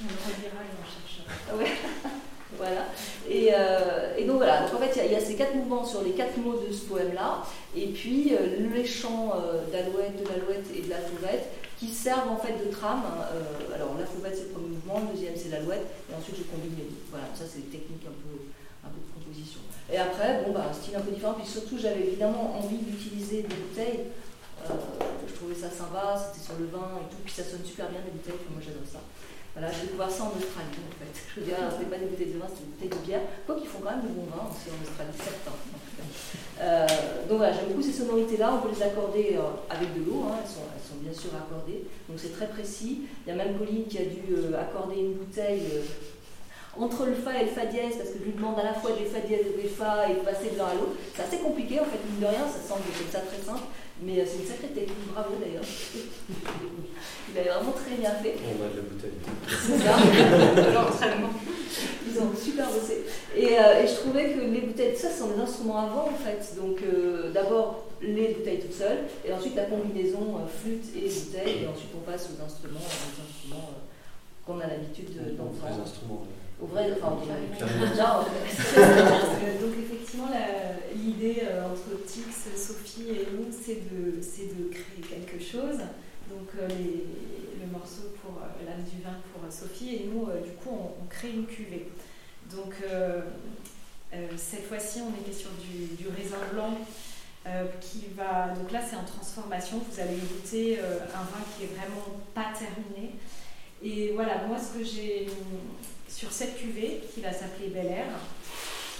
On 0.00 0.04
le 0.04 0.14
redira 0.14 0.62
et 0.62 0.72
on 0.74 0.84
cherchera. 0.84 1.32
Ah 1.50 1.56
ouais. 1.56 1.70
voilà. 2.58 2.86
Et, 3.28 3.50
euh, 3.52 4.16
et 4.16 4.24
donc 4.24 4.36
voilà, 4.38 4.62
donc 4.62 4.74
en 4.74 4.78
fait 4.78 5.00
il 5.06 5.12
y 5.12 5.16
a- 5.16 5.20
ces 5.20 5.34
quatre 5.36 5.54
mouvements 5.54 5.84
sur 5.84 6.02
les 6.02 6.12
quatre 6.12 6.36
mots 6.38 6.56
de 6.56 6.72
ce 6.72 6.84
poème-là, 6.86 7.42
et 7.76 7.88
puis 7.88 8.34
euh, 8.34 8.68
les 8.74 8.84
chants 8.84 9.32
euh, 9.36 9.64
d'alouette, 9.72 10.16
de 10.22 10.28
l'alouette 10.28 10.66
et 10.76 10.82
de 10.82 10.90
la 10.90 10.98
fauvette 10.98 11.48
qui 11.78 11.88
servent 11.88 12.30
en 12.30 12.36
fait 12.36 12.54
de 12.64 12.70
trame. 12.70 13.02
Alors 13.74 13.96
la 13.98 14.06
fauvette 14.06 14.36
c'est 14.36 14.44
le 14.44 14.54
premier 14.54 14.68
mouvement, 14.68 15.00
le 15.00 15.14
deuxième 15.14 15.34
c'est 15.36 15.50
l'alouette, 15.50 15.86
et 16.10 16.14
ensuite 16.14 16.36
je 16.38 16.44
combine 16.44 16.74
les 16.78 16.84
deux. 16.84 17.02
Voilà, 17.10 17.26
ça 17.34 17.44
c'est 17.48 17.58
des 17.70 17.78
techniques 17.78 18.06
un 18.06 18.14
peu, 18.22 18.38
de 18.38 19.02
composition. 19.14 19.60
Et 19.92 19.96
après, 19.98 20.42
bon 20.46 20.52
bah 20.52 20.70
style 20.72 20.96
un 20.96 21.00
peu 21.00 21.10
différent, 21.10 21.34
puis 21.34 21.46
surtout 21.48 21.78
j'avais 21.78 22.06
évidemment 22.06 22.54
envie 22.58 22.78
d'utiliser 22.78 23.42
des 23.42 23.54
bouteilles. 23.54 24.06
Je 24.62 25.34
trouvais 25.34 25.54
ça 25.58 25.70
sympa, 25.70 26.14
c'était 26.14 26.44
sur 26.44 26.54
le 26.58 26.66
vin 26.66 27.02
et 27.02 27.10
tout, 27.10 27.18
puis 27.24 27.34
ça 27.34 27.42
sonne 27.42 27.64
super 27.64 27.88
bien 27.90 27.98
les 28.04 28.12
bouteilles, 28.14 28.38
moi 28.50 28.62
j'adore 28.62 28.86
ça. 28.86 29.02
Voilà, 29.54 29.68
j'ai 29.70 29.86
découvert 29.86 30.10
ça 30.10 30.24
en 30.24 30.32
Australie 30.32 30.80
en 30.80 30.94
fait. 30.96 31.12
Je 31.12 31.40
veux 31.40 31.46
dire, 31.46 31.56
c'était 31.70 31.90
pas 31.90 31.98
des 31.98 32.06
bouteilles 32.06 32.32
de 32.32 32.38
vin, 32.38 32.48
c'était 32.48 32.64
des 32.64 32.72
bouteilles 32.72 32.96
de 33.00 33.04
bière. 33.04 33.20
Quoi 33.44 33.56
qu'ils 33.56 33.68
font 33.68 33.80
quand 33.84 33.92
même 33.92 34.08
de 34.08 34.14
bon 34.16 34.24
vin 34.32 34.48
aussi 34.48 34.72
en 34.72 34.80
Australie, 34.80 35.12
certains. 35.12 35.56
Euh, 36.60 36.86
donc 37.28 37.38
voilà, 37.38 37.52
j'aime 37.52 37.68
beaucoup 37.68 37.82
ces 37.82 37.92
sonorités-là, 37.92 38.54
on 38.54 38.66
peut 38.66 38.72
les 38.74 38.82
accorder 38.82 39.36
euh, 39.36 39.52
avec 39.68 39.92
de 39.92 40.04
l'eau, 40.08 40.24
hein, 40.24 40.40
elles, 40.40 40.48
sont, 40.48 40.64
elles 40.72 40.86
sont 40.88 41.00
bien 41.02 41.12
sûr 41.12 41.30
accordées, 41.36 41.84
donc 42.08 42.16
c'est 42.16 42.32
très 42.32 42.48
précis. 42.48 43.08
Il 43.26 43.28
y 43.28 43.32
a 43.32 43.36
même 43.36 43.54
Pauline 43.58 43.86
qui 43.86 43.98
a 43.98 44.04
dû 44.04 44.22
euh, 44.32 44.60
accorder 44.60 44.96
une 44.96 45.14
bouteille 45.14 45.68
entre 46.78 47.04
le 47.04 47.14
fa 47.14 47.36
et 47.36 47.44
le 47.44 47.50
fa 47.50 47.66
dièse, 47.66 47.96
parce 47.98 48.10
que 48.10 48.18
je 48.20 48.24
lui 48.24 48.32
demande 48.32 48.58
à 48.58 48.64
la 48.64 48.74
fois 48.74 48.92
des 48.92 49.04
fa 49.04 49.20
dièse 49.20 49.44
et 49.52 49.62
des 49.62 49.68
fa 49.68 50.08
et 50.08 50.14
de 50.14 50.20
passer 50.20 50.50
de 50.52 50.58
l'un 50.58 50.72
à 50.72 50.74
l'autre. 50.74 50.96
C'est 51.14 51.22
assez 51.22 51.38
compliqué 51.38 51.80
en 51.80 51.84
fait, 51.84 52.00
mine 52.08 52.20
de 52.20 52.26
rien, 52.26 52.46
ça 52.48 52.62
semble 52.62 52.88
comme 52.88 53.12
ça 53.12 53.20
très 53.20 53.42
simple, 53.42 53.68
mais 54.04 54.20
euh, 54.20 54.24
c'est 54.26 54.38
une 54.42 54.46
sacrée 54.48 54.68
technique, 54.68 55.12
bravo 55.12 55.34
d'ailleurs. 55.40 55.62
Il 57.34 57.38
avait 57.38 57.48
vraiment 57.48 57.72
très 57.72 57.94
bien 57.96 58.10
fait. 58.10 58.34
On 58.44 58.62
va 58.62 58.68
de 58.68 58.76
la 58.76 58.82
bouteille. 58.82 59.12
C'est 59.48 59.78
ça. 59.78 60.72
L'entraînement. 60.74 61.30
Ils 62.06 62.18
ont 62.20 62.36
super 62.36 62.66
bossé. 62.70 63.04
Et, 63.34 63.58
euh, 63.58 63.82
et 63.82 63.86
je 63.88 63.94
trouvais 63.94 64.32
que 64.34 64.40
les 64.40 64.60
bouteilles, 64.60 64.94
ça, 64.96 65.08
ce 65.10 65.20
sont 65.20 65.28
des 65.28 65.40
instruments 65.40 65.78
à 65.78 65.86
vent 65.86 66.08
en 66.12 66.18
fait. 66.24 66.56
Donc 66.60 66.78
euh, 66.82 67.32
d'abord 67.32 67.86
les 68.02 68.28
bouteilles 68.34 68.60
toutes 68.60 68.74
seules, 68.74 68.98
et 69.24 69.32
ensuite 69.32 69.54
la 69.56 69.64
combinaison 69.64 70.36
euh, 70.36 70.46
flûte 70.60 70.84
et 70.94 71.08
bouteille, 71.08 71.62
et 71.64 71.68
ensuite 71.68 71.90
on 71.96 72.00
passe 72.10 72.28
aux 72.28 72.44
instruments, 72.44 72.80
aux 72.80 73.22
instruments 73.22 73.70
euh, 73.70 74.44
qu'on 74.44 74.60
a 74.60 74.66
l'habitude 74.66 75.14
de- 75.14 75.30
d'entendre. 75.30 75.80
instruments. 75.82 76.26
Au 76.62 76.66
vrai, 76.66 76.92
enfin, 76.92 77.14
au 77.14 77.16
vrai. 77.26 77.38
Donc 79.60 79.72
effectivement, 79.84 80.28
l'idée 80.94 81.38
euh, 81.44 81.66
entre 81.66 81.90
Tix, 82.06 82.22
Sophie 82.56 83.08
et 83.10 83.26
nous, 83.32 83.46
c'est 83.50 83.82
de, 83.90 84.20
créer 84.70 85.00
quelque 85.08 85.42
chose. 85.42 85.78
Donc 86.30 86.48
euh, 86.58 86.68
les- 86.68 87.04
le 87.64 87.70
morceau 87.70 88.12
pour 88.22 88.38
euh, 88.38 88.46
l'âme 88.66 88.82
du 88.84 89.02
vin 89.02 89.16
pour 89.32 89.42
euh, 89.44 89.50
Sophie 89.50 89.94
et 89.96 90.04
nous, 90.12 90.28
euh, 90.28 90.40
du 90.40 90.50
coup, 90.52 90.70
on, 90.70 91.02
on 91.02 91.06
crée 91.08 91.30
une 91.30 91.46
cuvée. 91.46 91.88
Donc 92.54 92.74
euh, 92.84 93.22
euh, 94.14 94.28
cette 94.36 94.66
fois-ci, 94.66 95.00
on 95.00 95.10
était 95.20 95.36
sur 95.36 95.50
du, 95.52 95.94
du 95.96 96.08
raisin 96.08 96.38
blanc 96.52 96.74
euh, 97.46 97.64
qui 97.80 98.06
va. 98.16 98.48
Donc 98.54 98.70
là, 98.70 98.80
c'est 98.88 98.96
en 98.96 99.04
transformation. 99.04 99.78
Vous 99.90 100.00
allez 100.00 100.16
goûter 100.16 100.78
euh, 100.78 100.98
un 101.14 101.24
vin 101.24 101.42
qui 101.56 101.64
est 101.64 101.74
vraiment 101.76 102.20
pas 102.34 102.52
terminé. 102.56 103.12
Et 103.82 104.12
voilà, 104.14 104.46
moi, 104.46 104.56
ce 104.58 104.78
que 104.78 104.84
j'ai 104.84 105.26
sur 106.14 106.30
cette 106.32 106.56
cuvée 106.58 107.00
qui 107.12 107.20
va 107.20 107.32
s'appeler 107.32 107.68
Bel 107.68 107.86
Air, 107.86 108.06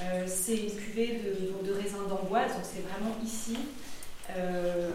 euh, 0.02 0.24
c'est 0.26 0.56
une 0.56 0.74
cuvée 0.74 1.20
de, 1.22 1.66
de 1.66 1.72
raisin 1.72 2.02
d'amboise, 2.08 2.52
donc 2.52 2.64
c'est 2.64 2.82
vraiment 2.82 3.14
ici. 3.24 3.56
Euh, 4.30 4.90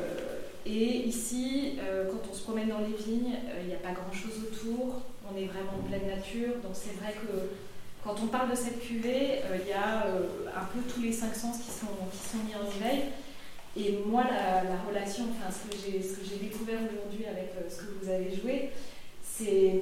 Et 0.65 1.07
ici, 1.07 1.77
euh, 1.79 2.11
quand 2.11 2.29
on 2.29 2.33
se 2.33 2.43
promène 2.43 2.67
dans 2.67 2.79
les 2.79 2.95
vignes, 3.05 3.35
il 3.61 3.67
n'y 3.67 3.73
a 3.73 3.77
pas 3.77 3.93
grand-chose 3.93 4.35
autour. 4.43 5.01
On 5.23 5.37
est 5.37 5.45
vraiment 5.45 5.75
en 5.79 5.87
pleine 5.87 6.07
nature. 6.07 6.55
Donc 6.61 6.73
c'est 6.73 6.95
vrai 6.99 7.13
que 7.13 7.55
quand 8.03 8.15
on 8.21 8.27
parle 8.27 8.51
de 8.51 8.55
cette 8.55 8.81
cuvée, 8.81 9.39
il 9.61 9.67
y 9.69 9.73
a 9.73 10.07
un 10.07 10.65
peu 10.73 10.79
tous 10.93 11.01
les 11.01 11.13
cinq 11.13 11.33
sens 11.35 11.57
qui 11.59 11.71
sont, 11.71 11.87
mis 12.45 12.55
en 12.55 12.67
éveil. 12.75 13.03
Et 13.77 13.99
moi, 14.05 14.23
la, 14.25 14.63
la 14.63 14.77
relation, 14.89 15.25
enfin 15.31 15.49
ce 15.55 15.69
que 15.69 15.77
j'ai, 15.81 16.37
découvert 16.37 16.79
aujourd'hui 16.91 17.25
avec 17.25 17.53
ce 17.69 17.83
que 17.83 17.93
vous 18.01 18.09
avez 18.09 18.35
joué, 18.35 18.71
c'est 19.23 19.81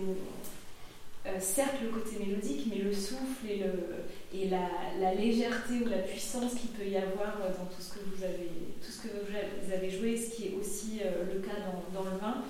euh, 1.28 1.40
certes 1.40 1.82
le 1.82 1.90
côté 1.90 2.20
mélodique, 2.24 2.68
mais 2.70 2.84
le 2.84 2.94
souffle 2.94 3.48
et, 3.50 4.48
la, 4.48 5.14
légèreté 5.16 5.82
ou 5.84 5.90
la 5.90 6.00
puissance 6.00 6.54
qu'il 6.54 6.70
peut 6.70 6.86
y 6.86 6.98
avoir 6.98 7.38
dans 7.40 7.66
tout 7.66 7.82
ce 7.82 7.94
que 7.94 8.00
vous 8.06 9.74
avez, 9.74 9.90
joué, 9.90 10.18
ce 10.18 10.36
qui 10.36 10.48
est 10.48 10.54
aussi 10.60 11.02
euh, 11.04 11.34
le 11.34 11.40
cas 11.40 11.58
dans, 11.94 12.04
le 12.04 12.18
vin. 12.18 12.44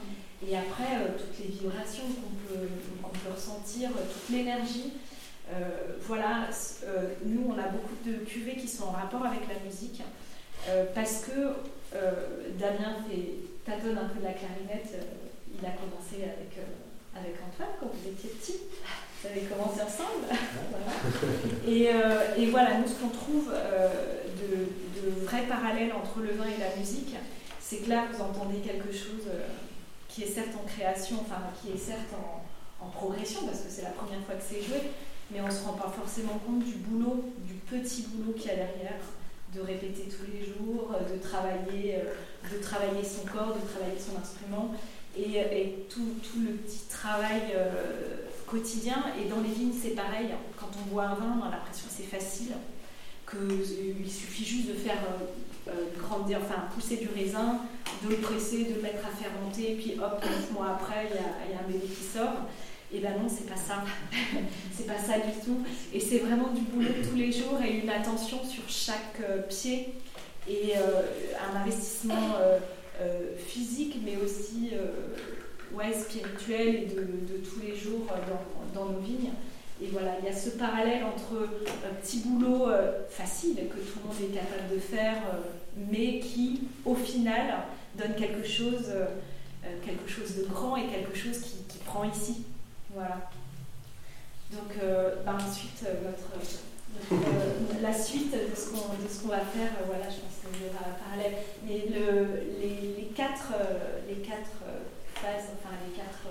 Et 0.46 0.58
après, 0.58 0.96
euh, 0.96 1.18
toutes 1.18 1.40
les 1.40 1.52
vibrations 1.52 2.04
qu'on 2.04 2.54
peut, 2.54 2.68
ressentir, 3.34 3.92
toute 3.92 4.36
l'énergie. 4.36 4.94
Voilà, 6.02 6.50
nous, 7.26 7.48
on 7.48 7.58
a 7.58 7.68
beaucoup 7.70 7.96
de 8.06 8.26
cuvées 8.26 8.56
qui 8.56 8.68
sont 8.68 8.86
en 8.86 8.92
rapport 8.92 9.26
avec 9.26 9.42
la 9.48 9.60
musique. 9.64 10.02
parce 10.94 11.24
que 11.26 11.54
Damien 12.60 12.98
fait, 13.08 13.36
tâtonne 13.64 13.98
un 13.98 14.10
peu 14.10 14.20
de 14.20 14.26
la 14.26 14.34
clarinette. 14.34 14.94
il 15.54 15.66
a 15.66 15.72
commencé 15.72 16.24
avec, 16.24 16.58
avec 17.16 17.36
Antoine 17.48 17.70
quand 17.80 17.88
vous 17.88 18.10
étiez 18.10 18.30
petit. 18.30 18.58
Vous 19.22 19.30
avez 19.30 19.42
commencé 19.42 19.82
ensemble. 19.82 20.28
Voilà. 20.70 20.92
Et, 21.68 21.90
euh, 21.90 22.36
et 22.38 22.48
voilà, 22.52 22.78
nous, 22.78 22.88
ce 22.88 22.96
qu'on 22.96 23.10
trouve 23.10 23.52
euh, 23.54 23.90
de, 24.38 25.02
de 25.02 25.26
vrais 25.26 25.44
parallèles 25.44 25.94
entre 25.94 26.20
le 26.20 26.34
vin 26.34 26.46
et 26.46 26.60
la 26.60 26.76
musique, 26.76 27.16
c'est 27.60 27.78
que 27.78 27.90
là, 27.90 28.06
vous 28.12 28.22
entendez 28.22 28.60
quelque 28.60 28.92
chose 28.92 29.26
euh, 29.28 29.48
qui 30.08 30.24
est 30.24 30.28
certes 30.28 30.56
en 30.62 30.68
création, 30.68 31.18
enfin, 31.22 31.42
qui 31.60 31.72
est 31.72 31.78
certes 31.78 32.14
en, 32.14 32.86
en 32.86 32.90
progression, 32.90 33.46
parce 33.48 33.62
que 33.62 33.70
c'est 33.70 33.82
la 33.82 33.90
première 33.92 34.22
fois 34.22 34.36
que 34.36 34.44
c'est 34.48 34.62
joué, 34.62 34.92
mais 35.32 35.42
on 35.42 35.48
ne 35.48 35.52
se 35.52 35.64
rend 35.64 35.74
pas 35.74 35.90
forcément 35.90 36.38
compte 36.46 36.64
du 36.64 36.76
boulot, 36.76 37.34
du 37.40 37.54
petit 37.54 38.04
boulot 38.10 38.34
qu'il 38.34 38.48
y 38.48 38.52
a 38.52 38.58
derrière, 38.58 39.02
de 39.56 39.62
répéter 39.62 40.04
tous 40.04 40.30
les 40.32 40.46
jours, 40.46 40.94
de 41.12 41.18
travailler, 41.18 41.98
de 42.52 42.58
travailler 42.62 43.04
son 43.04 43.26
corps, 43.26 43.56
de 43.56 43.66
travailler 43.66 43.98
son 43.98 44.20
instrument, 44.22 44.76
et, 45.18 45.86
tout, 45.90 46.16
tout 46.24 46.40
le 46.42 46.54
petit 46.54 46.82
travail 46.90 47.54
euh, 47.56 48.28
quotidien. 48.46 49.04
Et 49.20 49.30
dans 49.30 49.42
les 49.42 49.50
vignes, 49.50 49.74
c'est 49.80 49.96
pareil. 49.96 50.30
Quand 50.60 50.70
on 50.82 50.94
boit 50.94 51.06
un 51.06 51.16
vin, 51.16 51.40
on 51.42 51.46
a 51.46 51.52
l'impression 51.52 51.88
que 51.88 51.94
c'est 51.96 52.04
facile, 52.04 52.54
qu'il 53.30 54.12
suffit 54.12 54.46
juste 54.46 54.68
de 54.68 54.74
faire 54.74 54.98
euh, 54.98 55.72
euh, 55.72 56.00
grandir, 56.00 56.40
enfin 56.42 56.64
pousser 56.74 56.98
du 56.98 57.10
raisin, 57.16 57.62
de 58.04 58.10
le 58.10 58.18
presser, 58.18 58.66
de 58.66 58.76
le 58.76 58.82
mettre 58.82 59.06
à 59.06 59.12
fermenter, 59.12 59.72
et 59.72 59.76
puis 59.76 59.96
hop, 60.00 60.24
neuf 60.24 60.52
mois 60.52 60.72
après, 60.72 61.10
il 61.10 61.16
y 61.16 61.54
y 61.54 61.58
a 61.58 61.60
un 61.60 61.68
bébé 61.68 61.88
qui 61.88 62.04
sort. 62.04 62.48
Et 62.94 63.00
ben 63.00 63.14
non, 63.20 63.28
c'est 63.28 63.50
pas 63.50 63.58
ça. 63.58 63.84
c'est 64.78 64.86
pas 64.86 65.00
ça 65.00 65.16
du 65.16 65.34
tout. 65.44 65.60
Et 65.92 66.00
c'est 66.00 66.20
vraiment 66.20 66.50
du 66.50 66.62
boulot 66.62 66.94
tous 67.10 67.16
les 67.16 67.32
jours 67.32 67.60
et 67.66 67.80
une 67.80 67.90
attention 67.90 68.38
sur 68.46 68.64
chaque 68.70 69.20
pied 69.50 69.96
et 70.48 70.76
un 70.76 71.60
investissement 71.60 72.38
physique, 73.38 73.98
mais 74.04 74.18
aussi 74.18 74.72
euh, 74.74 75.76
ouais, 75.76 75.94
spirituel 75.94 76.76
et 76.76 76.86
de, 76.86 77.38
tous 77.38 77.60
les 77.62 77.76
jours 77.76 78.08
euh, 78.12 78.74
dans, 78.74 78.86
nos 78.86 79.00
vignes. 79.00 79.32
Et 79.82 79.88
voilà, 79.88 80.16
il 80.20 80.26
y 80.26 80.30
a 80.30 80.36
ce 80.36 80.52
parallèle 80.52 81.04
entre 81.04 81.50
un 81.86 81.94
petit 82.02 82.20
boulot 82.20 82.70
euh, 82.70 83.06
facile 83.10 83.56
que 83.56 83.78
tout 83.78 84.00
le 84.02 84.08
monde 84.08 84.32
est 84.32 84.34
capable 84.34 84.74
de 84.74 84.80
faire, 84.80 85.18
euh, 85.34 85.42
mais 85.90 86.20
qui, 86.20 86.62
au 86.86 86.96
final, 86.96 87.64
donne 87.98 88.16
quelque 88.16 88.48
chose, 88.48 88.86
euh, 88.90 89.06
euh, 89.66 89.76
quelque 89.86 90.10
chose 90.10 90.38
de 90.38 90.46
grand 90.46 90.78
et 90.78 90.88
quelque 90.88 91.16
chose 91.16 91.40
qui, 91.40 91.78
prend 91.80 92.04
ici. 92.06 92.46
Voilà. 92.94 93.30
Donc, 94.52 94.72
euh, 94.82 95.16
bah, 95.24 95.36
ensuite, 95.36 95.86
euh, 95.86 95.94
notre, 96.04 96.46
euh, 97.12 97.82
la 97.82 97.94
suite 97.94 98.32
de 98.32 98.56
ce 98.56 98.72
qu'on 98.72 99.28
va 99.28 99.40
faire, 99.40 99.72
euh, 99.80 99.86
voilà, 99.86 100.06
je 100.10 100.22
pense 100.22 100.42
qu'il 100.42 100.66
y 100.66 100.70
aura 100.70 100.98
parallèle. 100.98 101.38
Mais 101.66 101.86
le, 101.94 102.42
les, 102.60 103.12
quatre, 103.16 103.54
euh, 103.54 104.00
les 104.08 104.22
quatre 104.22 104.66
phases, 105.14 105.54
enfin 105.58 105.76
les 105.86 105.94
quatre 105.96 106.28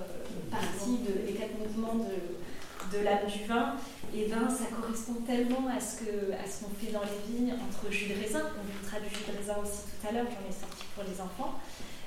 parties, 0.50 1.00
les 1.26 1.32
quatre 1.32 1.58
mouvements 1.58 1.94
de, 1.94 2.98
l'âme 3.02 3.26
du 3.26 3.44
vin, 3.48 3.74
et 4.14 4.26
ben 4.26 4.48
ça 4.48 4.66
correspond 4.70 5.14
tellement 5.26 5.66
à 5.68 5.80
ce 5.80 6.04
qu'on 6.04 6.74
fait 6.78 6.92
dans 6.92 7.02
les 7.02 7.20
vignes 7.26 7.54
entre 7.54 7.90
jus 7.92 8.06
de 8.06 8.20
raisin. 8.20 8.42
On 8.54 8.62
goûtera 8.62 9.00
du 9.00 9.08
jus 9.08 9.24
de 9.26 9.36
raisin 9.36 9.56
aussi 9.62 9.90
tout 9.90 10.06
à 10.06 10.12
l'heure, 10.12 10.26
j'en 10.30 10.46
ai 10.46 10.54
sorti 10.54 10.84
pour 10.94 11.02
les 11.02 11.20
enfants. 11.20 11.58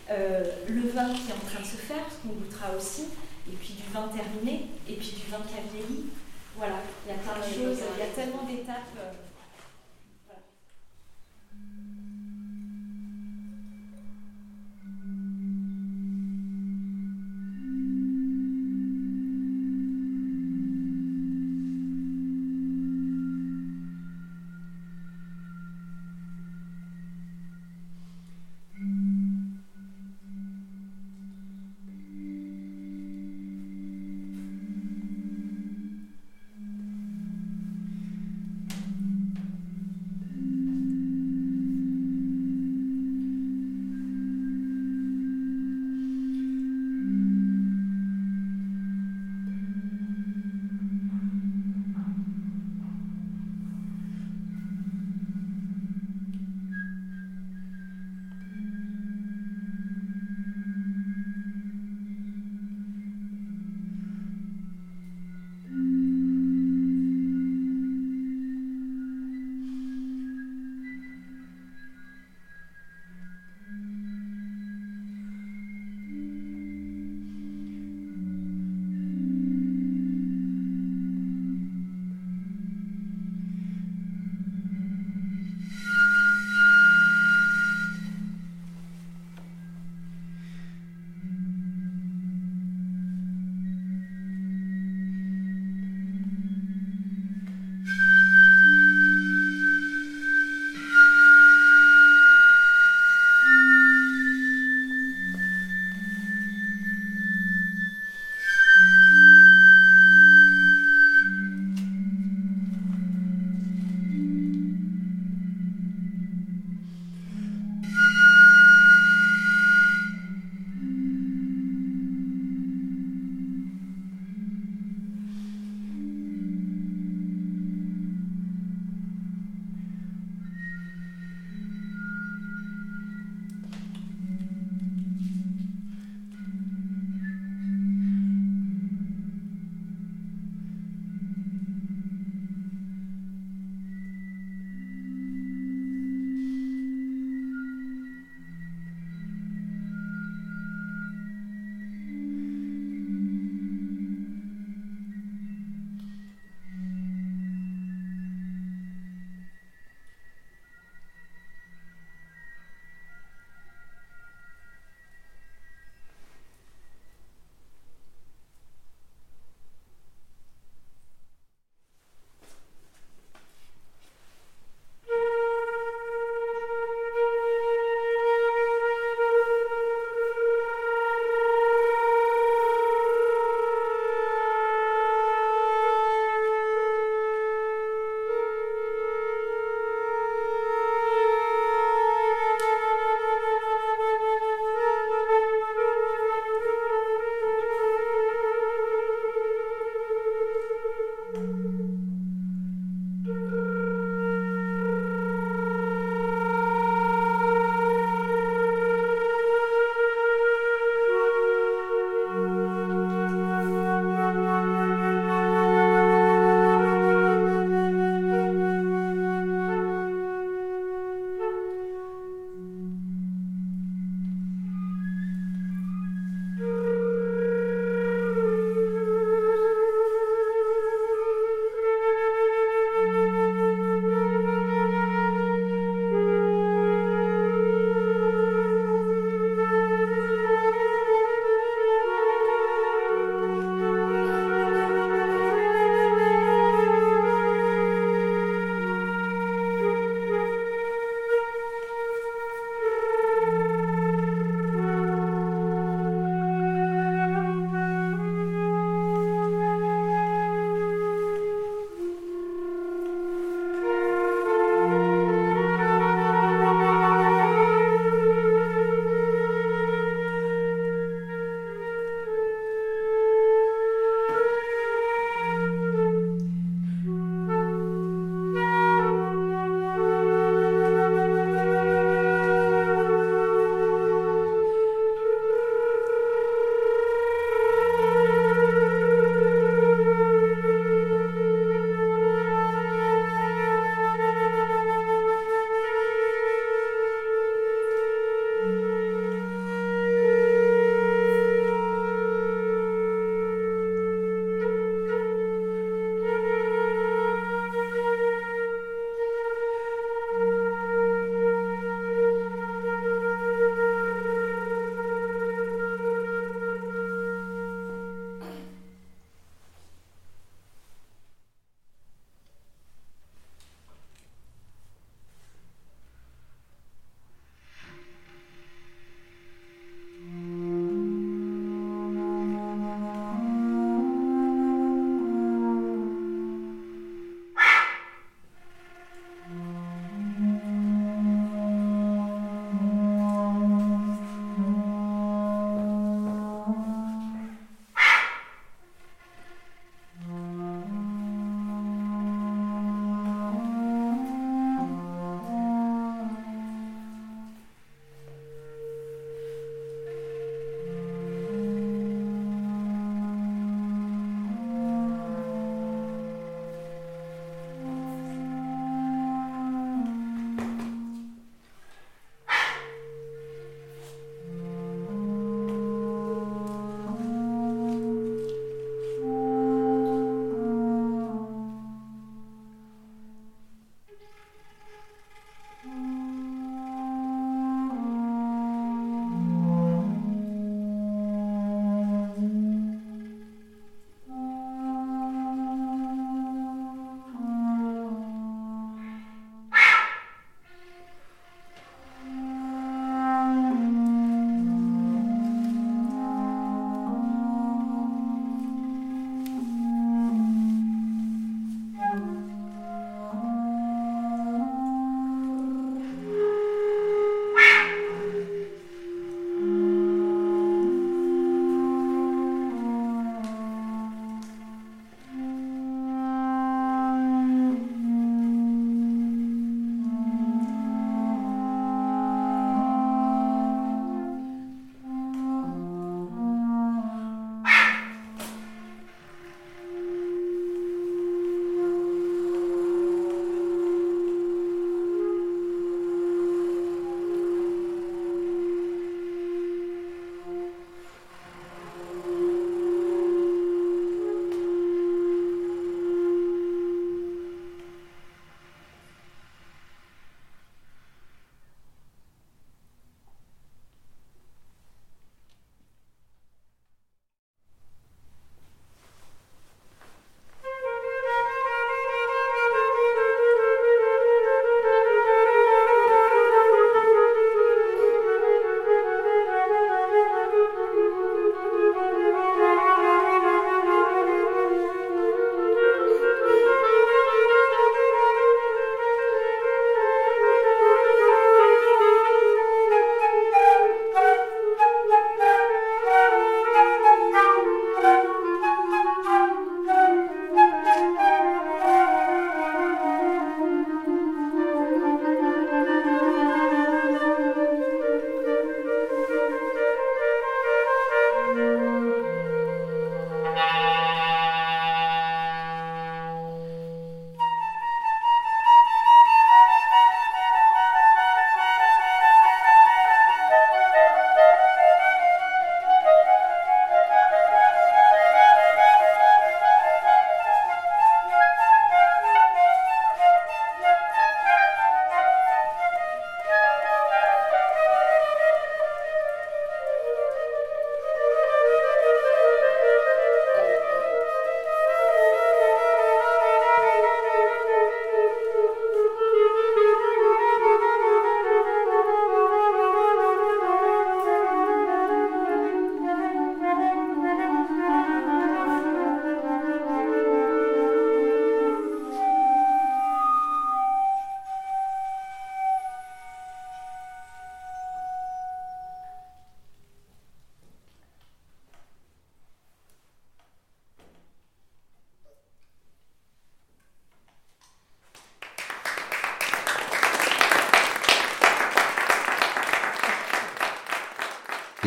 Le 0.10 0.88
vin 0.88 1.12
qui 1.12 1.28
est 1.28 1.36
en 1.36 1.44
train 1.44 1.60
de 1.60 1.68
se 1.68 1.76
faire, 1.76 2.06
ce 2.08 2.24
qu'on 2.24 2.36
goûtera 2.36 2.72
aussi, 2.78 3.12
et 3.52 3.56
puis 3.56 3.74
du 3.74 3.84
vin 3.92 4.08
terminé, 4.08 4.68
et 4.88 4.94
puis 4.94 5.12
du 5.12 5.30
vin 5.30 5.44
qui 5.44 5.60
a 5.60 5.64
vieilli. 5.74 6.06
Voilà, 6.58 6.78
il 7.06 7.12
y 7.12 7.16
a 7.16 7.20
plein 7.20 7.38
de 7.38 7.44
choses, 7.44 7.84
il 7.96 8.00
y 8.00 8.02
a 8.02 8.08
tellement 8.08 8.44
d'étapes. 8.44 9.27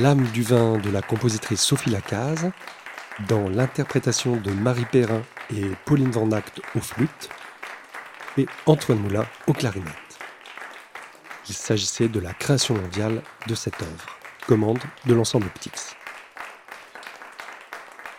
L'âme 0.01 0.27
du 0.33 0.43
vin 0.43 0.79
de 0.79 0.89
la 0.89 1.03
compositrice 1.03 1.61
Sophie 1.61 1.91
Lacaze, 1.91 2.51
dans 3.29 3.51
l'interprétation 3.51 4.37
de 4.37 4.51
Marie 4.51 4.87
Perrin 4.91 5.21
et 5.55 5.67
Pauline 5.85 6.11
Van 6.11 6.31
Act 6.33 6.63
au 6.75 6.81
flûte, 6.81 7.29
et 8.39 8.47
Antoine 8.65 8.99
Moulin 9.01 9.27
au 9.47 9.53
clarinette. 9.53 9.93
Il 11.51 11.55
s'agissait 11.55 12.09
de 12.09 12.19
la 12.19 12.33
création 12.33 12.77
mondiale 12.77 13.23
de 13.47 13.55
cette 13.55 13.83
œuvre, 13.83 14.07
commande 14.47 14.79
de 15.05 15.13
l'ensemble 15.13 15.51
Ptix. 15.51 15.95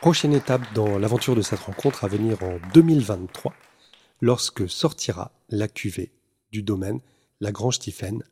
Prochaine 0.01 0.33
étape 0.33 0.61
dans 0.75 0.99
l'aventure 0.99 1.35
de 1.35 1.41
cette 1.41 1.61
rencontre 1.61 2.03
à 2.03 2.07
venir 2.07 2.43
en 2.43 2.59
2023, 2.75 3.55
lorsque 4.21 4.69
sortira 4.69 5.31
la 5.49 5.67
cuvée 5.67 6.11
du 6.51 6.61
domaine 6.61 6.99
Lagrange 7.39 7.77
Stephen 7.77 8.23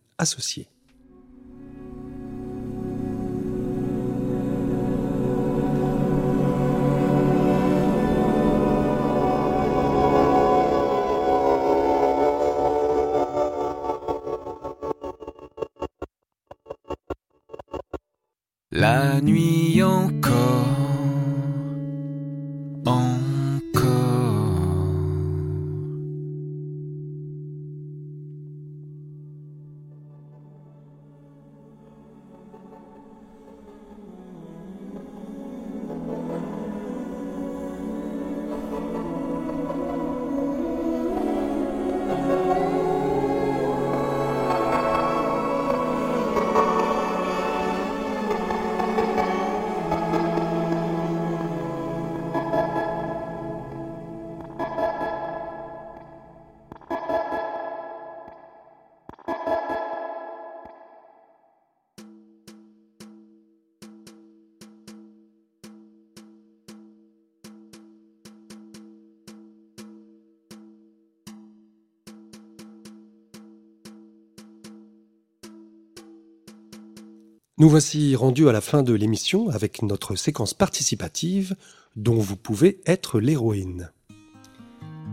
Nous 77.59 77.67
voici 77.67 78.15
rendus 78.15 78.47
à 78.47 78.53
la 78.53 78.61
fin 78.61 78.83
de 78.83 78.93
l'émission 78.93 79.49
avec 79.49 79.81
notre 79.81 80.15
séquence 80.15 80.53
participative 80.53 81.57
dont 81.97 82.15
vous 82.15 82.37
pouvez 82.37 82.79
être 82.85 83.19
l'héroïne. 83.19 83.91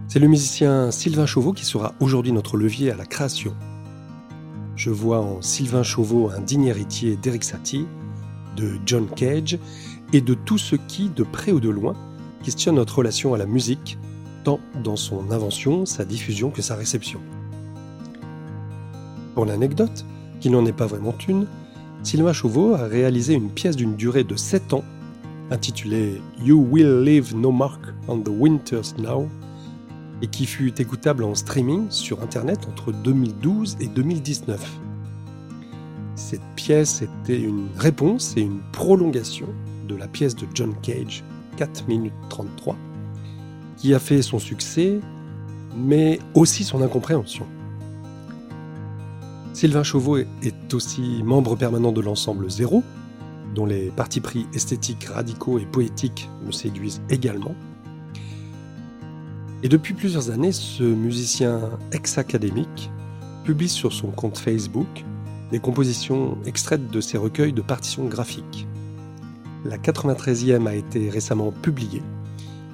C'est 0.06 0.20
le 0.20 0.28
musicien 0.28 0.92
Sylvain 0.92 1.26
Chauveau 1.26 1.52
qui 1.52 1.64
sera 1.64 1.94
aujourd'hui 1.98 2.30
notre 2.30 2.56
levier 2.56 2.92
à 2.92 2.96
la 2.96 3.04
création. 3.04 3.52
Je 4.76 4.90
vois 4.90 5.22
en 5.22 5.42
Sylvain 5.42 5.82
Chauveau 5.82 6.30
un 6.30 6.40
digne 6.40 6.66
héritier 6.66 7.16
d'Eric 7.16 7.42
Satie, 7.42 7.88
de 8.56 8.74
John 8.86 9.08
Cage 9.08 9.58
et 10.12 10.20
de 10.20 10.34
tous 10.34 10.58
ceux 10.58 10.78
qui, 10.86 11.08
de 11.08 11.24
près 11.24 11.50
ou 11.50 11.58
de 11.58 11.68
loin, 11.68 11.94
questionnent 12.44 12.76
notre 12.76 12.98
relation 12.98 13.34
à 13.34 13.38
la 13.38 13.46
musique, 13.46 13.98
tant 14.44 14.60
dans 14.84 14.94
son 14.94 15.32
invention, 15.32 15.84
sa 15.84 16.04
diffusion 16.04 16.50
que 16.50 16.62
sa 16.62 16.76
réception. 16.76 17.20
Pour 19.34 19.46
l'anecdote, 19.46 20.06
qui 20.38 20.48
n'en 20.48 20.64
est 20.64 20.72
pas 20.72 20.86
vraiment 20.86 21.14
une, 21.26 21.48
Sylvain 22.06 22.32
Chauveau 22.32 22.74
a 22.74 22.86
réalisé 22.86 23.34
une 23.34 23.50
pièce 23.50 23.74
d'une 23.74 23.96
durée 23.96 24.22
de 24.22 24.36
7 24.36 24.74
ans, 24.74 24.84
intitulée 25.50 26.22
You 26.40 26.64
Will 26.70 27.00
Leave 27.00 27.34
No 27.34 27.50
Mark 27.50 27.80
on 28.06 28.20
the 28.20 28.28
Winter's 28.28 28.94
Now, 28.96 29.28
et 30.22 30.28
qui 30.28 30.46
fut 30.46 30.80
écoutable 30.80 31.24
en 31.24 31.34
streaming 31.34 31.90
sur 31.90 32.22
Internet 32.22 32.60
entre 32.70 32.92
2012 32.92 33.78
et 33.80 33.88
2019. 33.88 34.64
Cette 36.14 36.46
pièce 36.54 37.02
était 37.02 37.40
une 37.40 37.66
réponse 37.76 38.36
et 38.36 38.42
une 38.42 38.60
prolongation 38.70 39.48
de 39.88 39.96
la 39.96 40.06
pièce 40.06 40.36
de 40.36 40.46
John 40.54 40.76
Cage, 40.82 41.24
4 41.56 41.88
minutes 41.88 42.14
33, 42.28 42.76
qui 43.78 43.94
a 43.94 43.98
fait 43.98 44.22
son 44.22 44.38
succès, 44.38 45.00
mais 45.76 46.20
aussi 46.34 46.62
son 46.62 46.82
incompréhension. 46.82 47.46
Sylvain 49.56 49.84
Chauveau 49.84 50.18
est 50.18 50.74
aussi 50.74 51.22
membre 51.24 51.56
permanent 51.56 51.90
de 51.90 52.02
l'ensemble 52.02 52.50
Zéro, 52.50 52.82
dont 53.54 53.64
les 53.64 53.86
partis 53.86 54.20
pris 54.20 54.44
esthétiques, 54.52 55.04
radicaux 55.04 55.58
et 55.58 55.64
poétiques 55.64 56.28
me 56.44 56.52
séduisent 56.52 57.00
également. 57.08 57.54
Et 59.62 59.70
depuis 59.70 59.94
plusieurs 59.94 60.30
années, 60.30 60.52
ce 60.52 60.82
musicien 60.82 61.70
ex-académique 61.90 62.90
publie 63.44 63.70
sur 63.70 63.94
son 63.94 64.08
compte 64.08 64.36
Facebook 64.36 65.06
des 65.50 65.58
compositions 65.58 66.36
extraites 66.44 66.90
de 66.90 67.00
ses 67.00 67.16
recueils 67.16 67.54
de 67.54 67.62
partitions 67.62 68.04
graphiques. 68.04 68.66
La 69.64 69.78
93e 69.78 70.66
a 70.66 70.74
été 70.74 71.08
récemment 71.08 71.50
publiée 71.50 72.02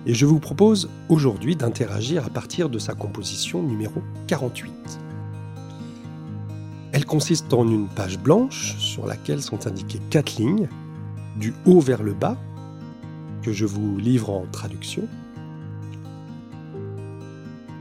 et 0.04 0.14
je 0.14 0.26
vous 0.26 0.40
propose 0.40 0.90
aujourd'hui 1.08 1.54
d'interagir 1.54 2.26
à 2.26 2.30
partir 2.30 2.68
de 2.68 2.80
sa 2.80 2.94
composition 2.94 3.62
numéro 3.62 4.02
48. 4.26 5.01
Elle 6.92 7.06
consiste 7.06 7.54
en 7.54 7.66
une 7.66 7.88
page 7.88 8.18
blanche 8.18 8.76
sur 8.76 9.06
laquelle 9.06 9.40
sont 9.40 9.66
indiquées 9.66 10.00
quatre 10.10 10.36
lignes, 10.36 10.68
du 11.36 11.54
haut 11.64 11.80
vers 11.80 12.02
le 12.02 12.12
bas, 12.12 12.36
que 13.40 13.50
je 13.50 13.64
vous 13.64 13.96
livre 13.96 14.28
en 14.28 14.44
traduction. 14.52 15.08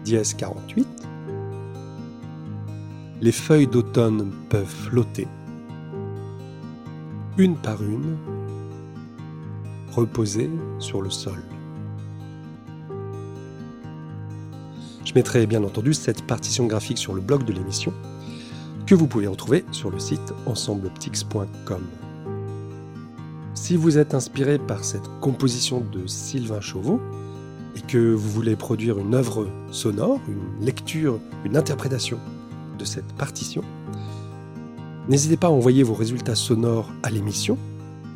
Dièse 0.05 0.34
48. 0.34 0.88
Les 3.20 3.34
feuilles 3.34 3.68
d'automne 3.68 4.32
peuvent 4.49 4.66
flotter, 4.66 5.28
une 7.38 7.57
par 7.57 7.84
une, 7.84 8.18
reposer 9.91 10.49
sur 10.80 11.01
le 11.01 11.09
sol. 11.09 11.43
Je 15.03 15.14
mettrai 15.16 15.45
bien 15.45 15.64
entendu 15.66 15.93
cette 15.93 16.24
partition 16.24 16.66
graphique 16.66 16.97
sur 16.97 17.14
le 17.14 17.20
blog 17.20 17.43
de 17.43 17.51
l'émission 17.51 17.93
que 18.91 18.95
vous 18.95 19.07
pouvez 19.07 19.27
retrouver 19.27 19.63
sur 19.71 19.89
le 19.89 19.99
site 19.99 20.33
ensembleptix.com. 20.45 21.81
Si 23.53 23.77
vous 23.77 23.97
êtes 23.97 24.13
inspiré 24.13 24.59
par 24.59 24.83
cette 24.83 25.07
composition 25.21 25.79
de 25.79 26.05
Sylvain 26.07 26.59
Chauveau 26.59 26.99
et 27.77 27.79
que 27.79 28.13
vous 28.13 28.29
voulez 28.29 28.57
produire 28.57 28.99
une 28.99 29.15
œuvre 29.15 29.47
sonore, 29.71 30.19
une 30.27 30.65
lecture, 30.65 31.21
une 31.45 31.55
interprétation 31.55 32.19
de 32.77 32.83
cette 32.83 33.13
partition, 33.13 33.61
n'hésitez 35.07 35.37
pas 35.37 35.47
à 35.47 35.51
envoyer 35.51 35.83
vos 35.83 35.93
résultats 35.93 36.35
sonores 36.35 36.91
à 37.01 37.11
l'émission 37.11 37.57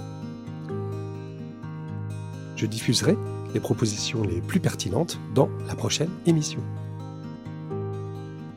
Je 2.59 2.66
diffuserai 2.66 3.16
les 3.54 3.61
propositions 3.61 4.22
les 4.24 4.40
plus 4.40 4.59
pertinentes 4.59 5.20
dans 5.32 5.48
la 5.68 5.76
prochaine 5.76 6.11
émission. 6.26 6.59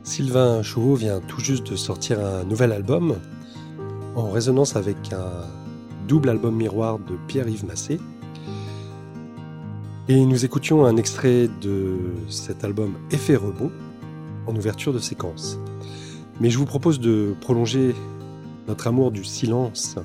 Sylvain 0.02 0.60
Chauveau 0.62 0.96
vient 0.96 1.20
tout 1.20 1.38
juste 1.38 1.70
de 1.70 1.76
sortir 1.76 2.18
un 2.18 2.42
nouvel 2.42 2.72
album 2.72 3.14
en 4.16 4.28
résonance 4.28 4.74
avec 4.74 5.12
un 5.12 5.46
double 6.08 6.30
album 6.30 6.56
miroir 6.56 6.98
de 6.98 7.14
Pierre-Yves 7.28 7.64
Massé. 7.64 8.00
Et 10.08 10.26
nous 10.26 10.44
écoutions 10.44 10.84
un 10.84 10.96
extrait 10.96 11.48
de 11.60 11.96
cet 12.28 12.64
album 12.64 12.94
Effet 13.12 13.36
Rebond 13.36 13.70
en 14.48 14.56
ouverture 14.56 14.92
de 14.92 14.98
séquence. 14.98 15.60
Mais 16.40 16.50
je 16.50 16.58
vous 16.58 16.66
propose 16.66 16.98
de 16.98 17.36
prolonger 17.40 17.94
notre 18.66 18.88
amour 18.88 19.12
du 19.12 19.22
silence 19.22 19.96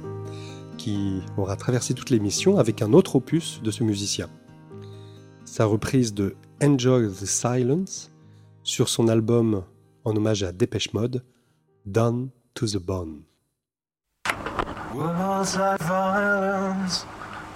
qui 0.87 1.21
aura 1.35 1.57
traversé 1.57 1.93
toute 1.93 2.11
l'émission 2.11 2.59
avec 2.59 2.81
un 2.81 2.93
autre 2.93 3.17
opus 3.17 3.61
de 3.61 3.71
ce 3.71 3.83
musicien. 3.83 4.29
Sa 5.43 5.65
reprise 5.65 6.13
de 6.13 6.37
Enjoy 6.63 7.11
the 7.11 7.25
Silence 7.25 8.09
sur 8.63 8.87
son 8.87 9.09
album 9.09 9.65
en 10.05 10.15
hommage 10.15 10.43
à 10.43 10.53
Dépêche 10.53 10.93
Mode, 10.93 11.25
Down 11.85 12.29
to 12.53 12.67
the 12.67 12.77
Bone. 12.77 13.23
Violence 14.93 15.57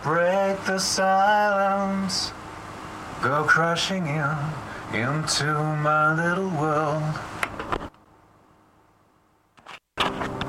break 0.04 0.58
the 0.66 0.78
silence. 0.78 2.34
go 3.24 3.48
into 4.94 5.46
my 5.82 6.14
little 6.16 6.50
world. 6.60 7.02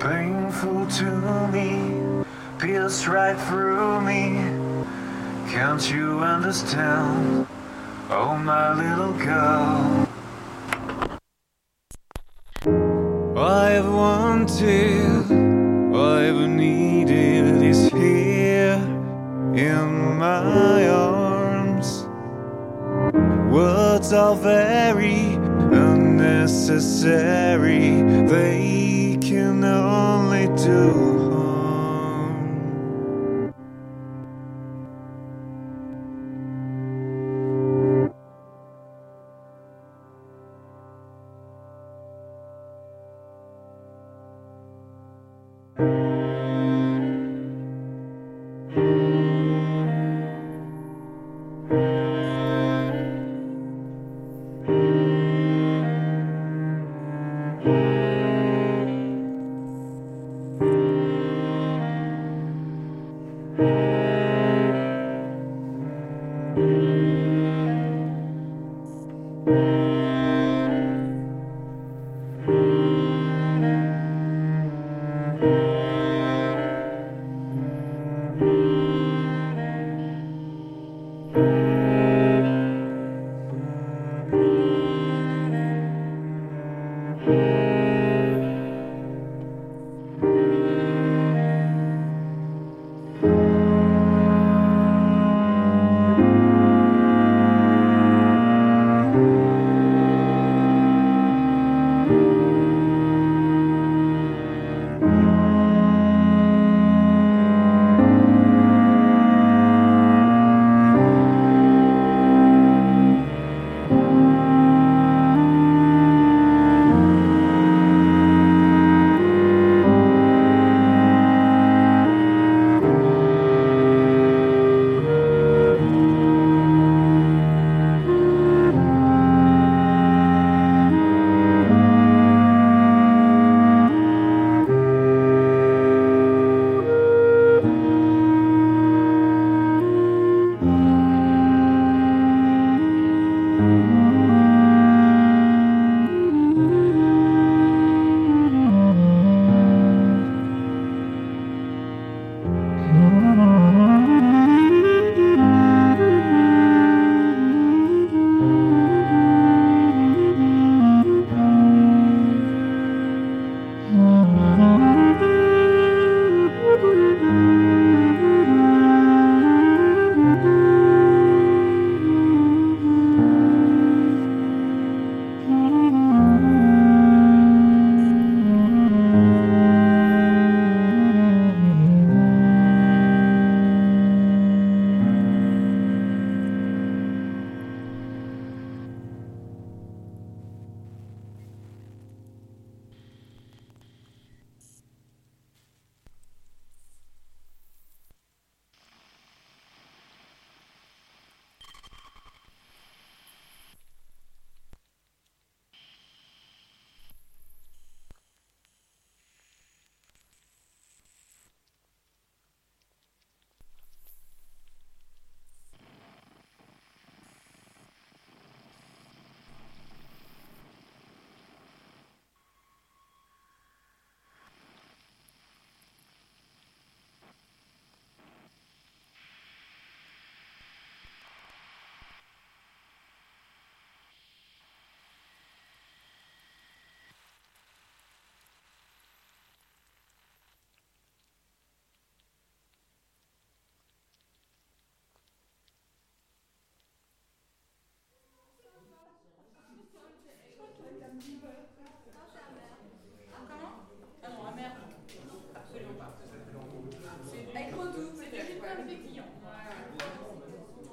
Painful 0.01 0.87
to 0.87 1.05
pierce 2.62 3.06
right 3.08 3.36
through 3.48 4.00
me. 4.02 4.36
Can't 5.50 5.90
you 5.90 6.20
understand? 6.20 7.48
Oh, 8.08 8.36
my 8.36 8.72
little 8.72 9.12
girl. 9.14 10.08
I've 13.36 13.88
wanted, 13.88 15.24
I've 15.92 16.48
needed 16.48 17.64
is 17.64 17.88
here 17.88 18.78
in 19.56 20.18
my 20.18 20.88
arms. 20.88 22.06
Words 23.52 24.12
are 24.12 24.36
very 24.36 25.34
unnecessary, 25.74 28.02
they 28.28 29.01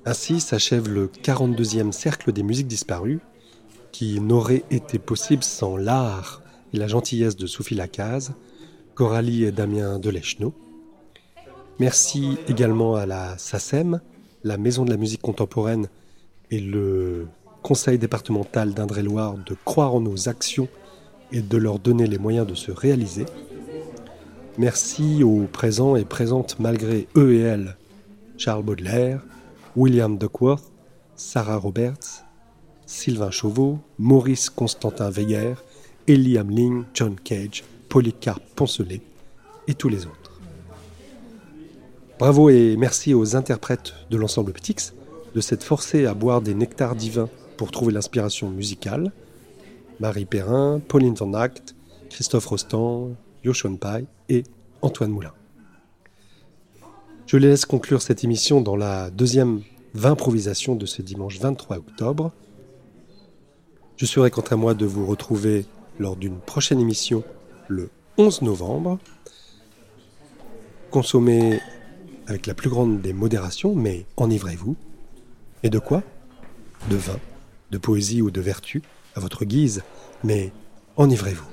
Ainsi 0.10 0.40
s'achève 0.40 0.90
le 0.90 1.06
42e 1.06 1.92
cercle 1.92 2.32
des 2.32 2.42
musiques 2.42 2.66
disparues, 2.66 3.20
qui 3.92 4.20
n'aurait 4.20 4.64
été 4.72 4.98
possible 4.98 5.44
sans 5.44 5.78
l'art 5.78 6.42
et 6.74 6.78
la 6.78 6.88
gentillesse 6.88 7.36
de 7.36 7.46
Sophie 7.46 7.76
Lacaze, 7.76 8.34
Coralie 8.96 9.44
et 9.44 9.52
Damien 9.52 10.00
Delecheneau. 10.00 10.52
Merci 11.78 12.40
également 12.48 12.96
à 12.96 13.06
la 13.06 13.38
SACEM, 13.38 14.02
la 14.44 14.58
Maison 14.58 14.84
de 14.84 14.90
la 14.90 14.98
musique 14.98 15.22
contemporaine 15.22 15.90
et 16.50 16.60
le 16.60 17.28
Conseil 17.62 18.00
départemental 18.00 18.74
d'Indre-et-Loire 18.74 19.36
de 19.38 19.56
croire 19.64 19.94
en 19.94 20.02
nos 20.02 20.28
actions 20.28 20.70
et 21.32 21.42
de 21.42 21.58
leur 21.58 21.78
donner 21.78 22.08
les 22.08 22.18
moyens 22.18 22.48
de 22.48 22.56
se 22.56 22.72
réaliser. 22.72 23.28
Merci 24.58 25.24
aux 25.24 25.46
présents 25.46 25.96
et 25.96 26.04
présentes 26.04 26.56
malgré 26.60 27.08
eux 27.16 27.36
et 27.36 27.42
elles, 27.42 27.78
Charles 28.40 28.64
Baudelaire, 28.64 29.22
William 29.76 30.18
Duckworth, 30.18 30.72
Sarah 31.16 31.58
Roberts, 31.58 32.24
Sylvain 32.86 33.32
Chauveau, 33.32 33.80
Maurice 33.98 34.50
Constantin 34.50 35.10
Veiller, 35.10 35.54
Ellie 36.08 36.38
Hamling, 36.38 36.86
John 36.94 37.16
Cage, 37.16 37.64
Polycarpe 37.88 38.44
Poncelet 38.56 39.02
et 39.68 39.76
tous 39.76 39.90
les 39.90 40.06
autres. 40.06 40.40
Bravo 42.18 42.50
et 42.50 42.76
merci 42.78 43.14
aux 43.14 43.36
interprètes 43.36 43.94
de 44.10 44.18
l'ensemble 44.18 44.54
Ptix 44.54 44.94
de 45.36 45.42
s'être 45.42 45.64
forcés 45.64 46.06
à 46.06 46.14
boire 46.14 46.42
des 46.42 46.54
nectars 46.56 46.96
divins 46.96 47.30
pour 47.56 47.72
trouver 47.72 47.94
l'inspiration 47.94 48.50
musicale. 48.50 49.12
Marie 50.00 50.26
Perrin, 50.26 50.82
Pauline 50.88 51.14
Van 51.14 51.34
Act, 51.34 51.76
Christophe 52.10 52.48
Rostand, 52.48 53.12
Yoshon 53.44 53.76
Pai 53.76 54.06
et 54.30 54.44
Antoine 54.82 55.12
Moulin. 55.12 55.34
Je 57.30 57.38
les 57.38 57.50
laisse 57.50 57.66
conclure 57.66 58.02
cette 58.02 58.24
émission 58.24 58.60
dans 58.60 58.76
la 58.76 59.12
deuxième 59.12 59.62
improvisation 60.04 60.74
de 60.74 60.88
ce 60.88 61.04
dimanche 61.04 61.40
23 61.40 61.78
octobre. 61.78 62.32
Je 63.98 64.08
serai 64.08 64.32
quant 64.32 64.42
à 64.50 64.56
moi 64.56 64.74
de 64.74 64.88
vous 64.88 65.06
retrouver 65.06 65.68
lors 66.00 66.16
d'une 66.16 66.40
prochaine 66.40 66.80
émission 66.80 67.24
le 67.68 67.92
11 68.18 68.42
novembre. 68.42 68.98
Consommez 70.90 71.60
avec 72.26 72.48
la 72.48 72.56
plus 72.56 72.72
grande 72.72 73.00
des 73.00 73.14
modérations, 73.14 73.76
mais 73.76 74.08
enivrez-vous. 74.18 74.76
Et 75.62 75.70
de 75.70 75.78
quoi? 75.78 76.02
De 76.90 76.96
vin, 76.96 77.20
de 77.70 77.78
poésie 77.78 78.24
ou 78.24 78.32
de 78.32 78.42
vertu, 78.42 78.82
à 79.14 79.20
votre 79.20 79.46
guise, 79.46 79.84
mais 80.24 80.52
enivrez-vous. 80.98 81.46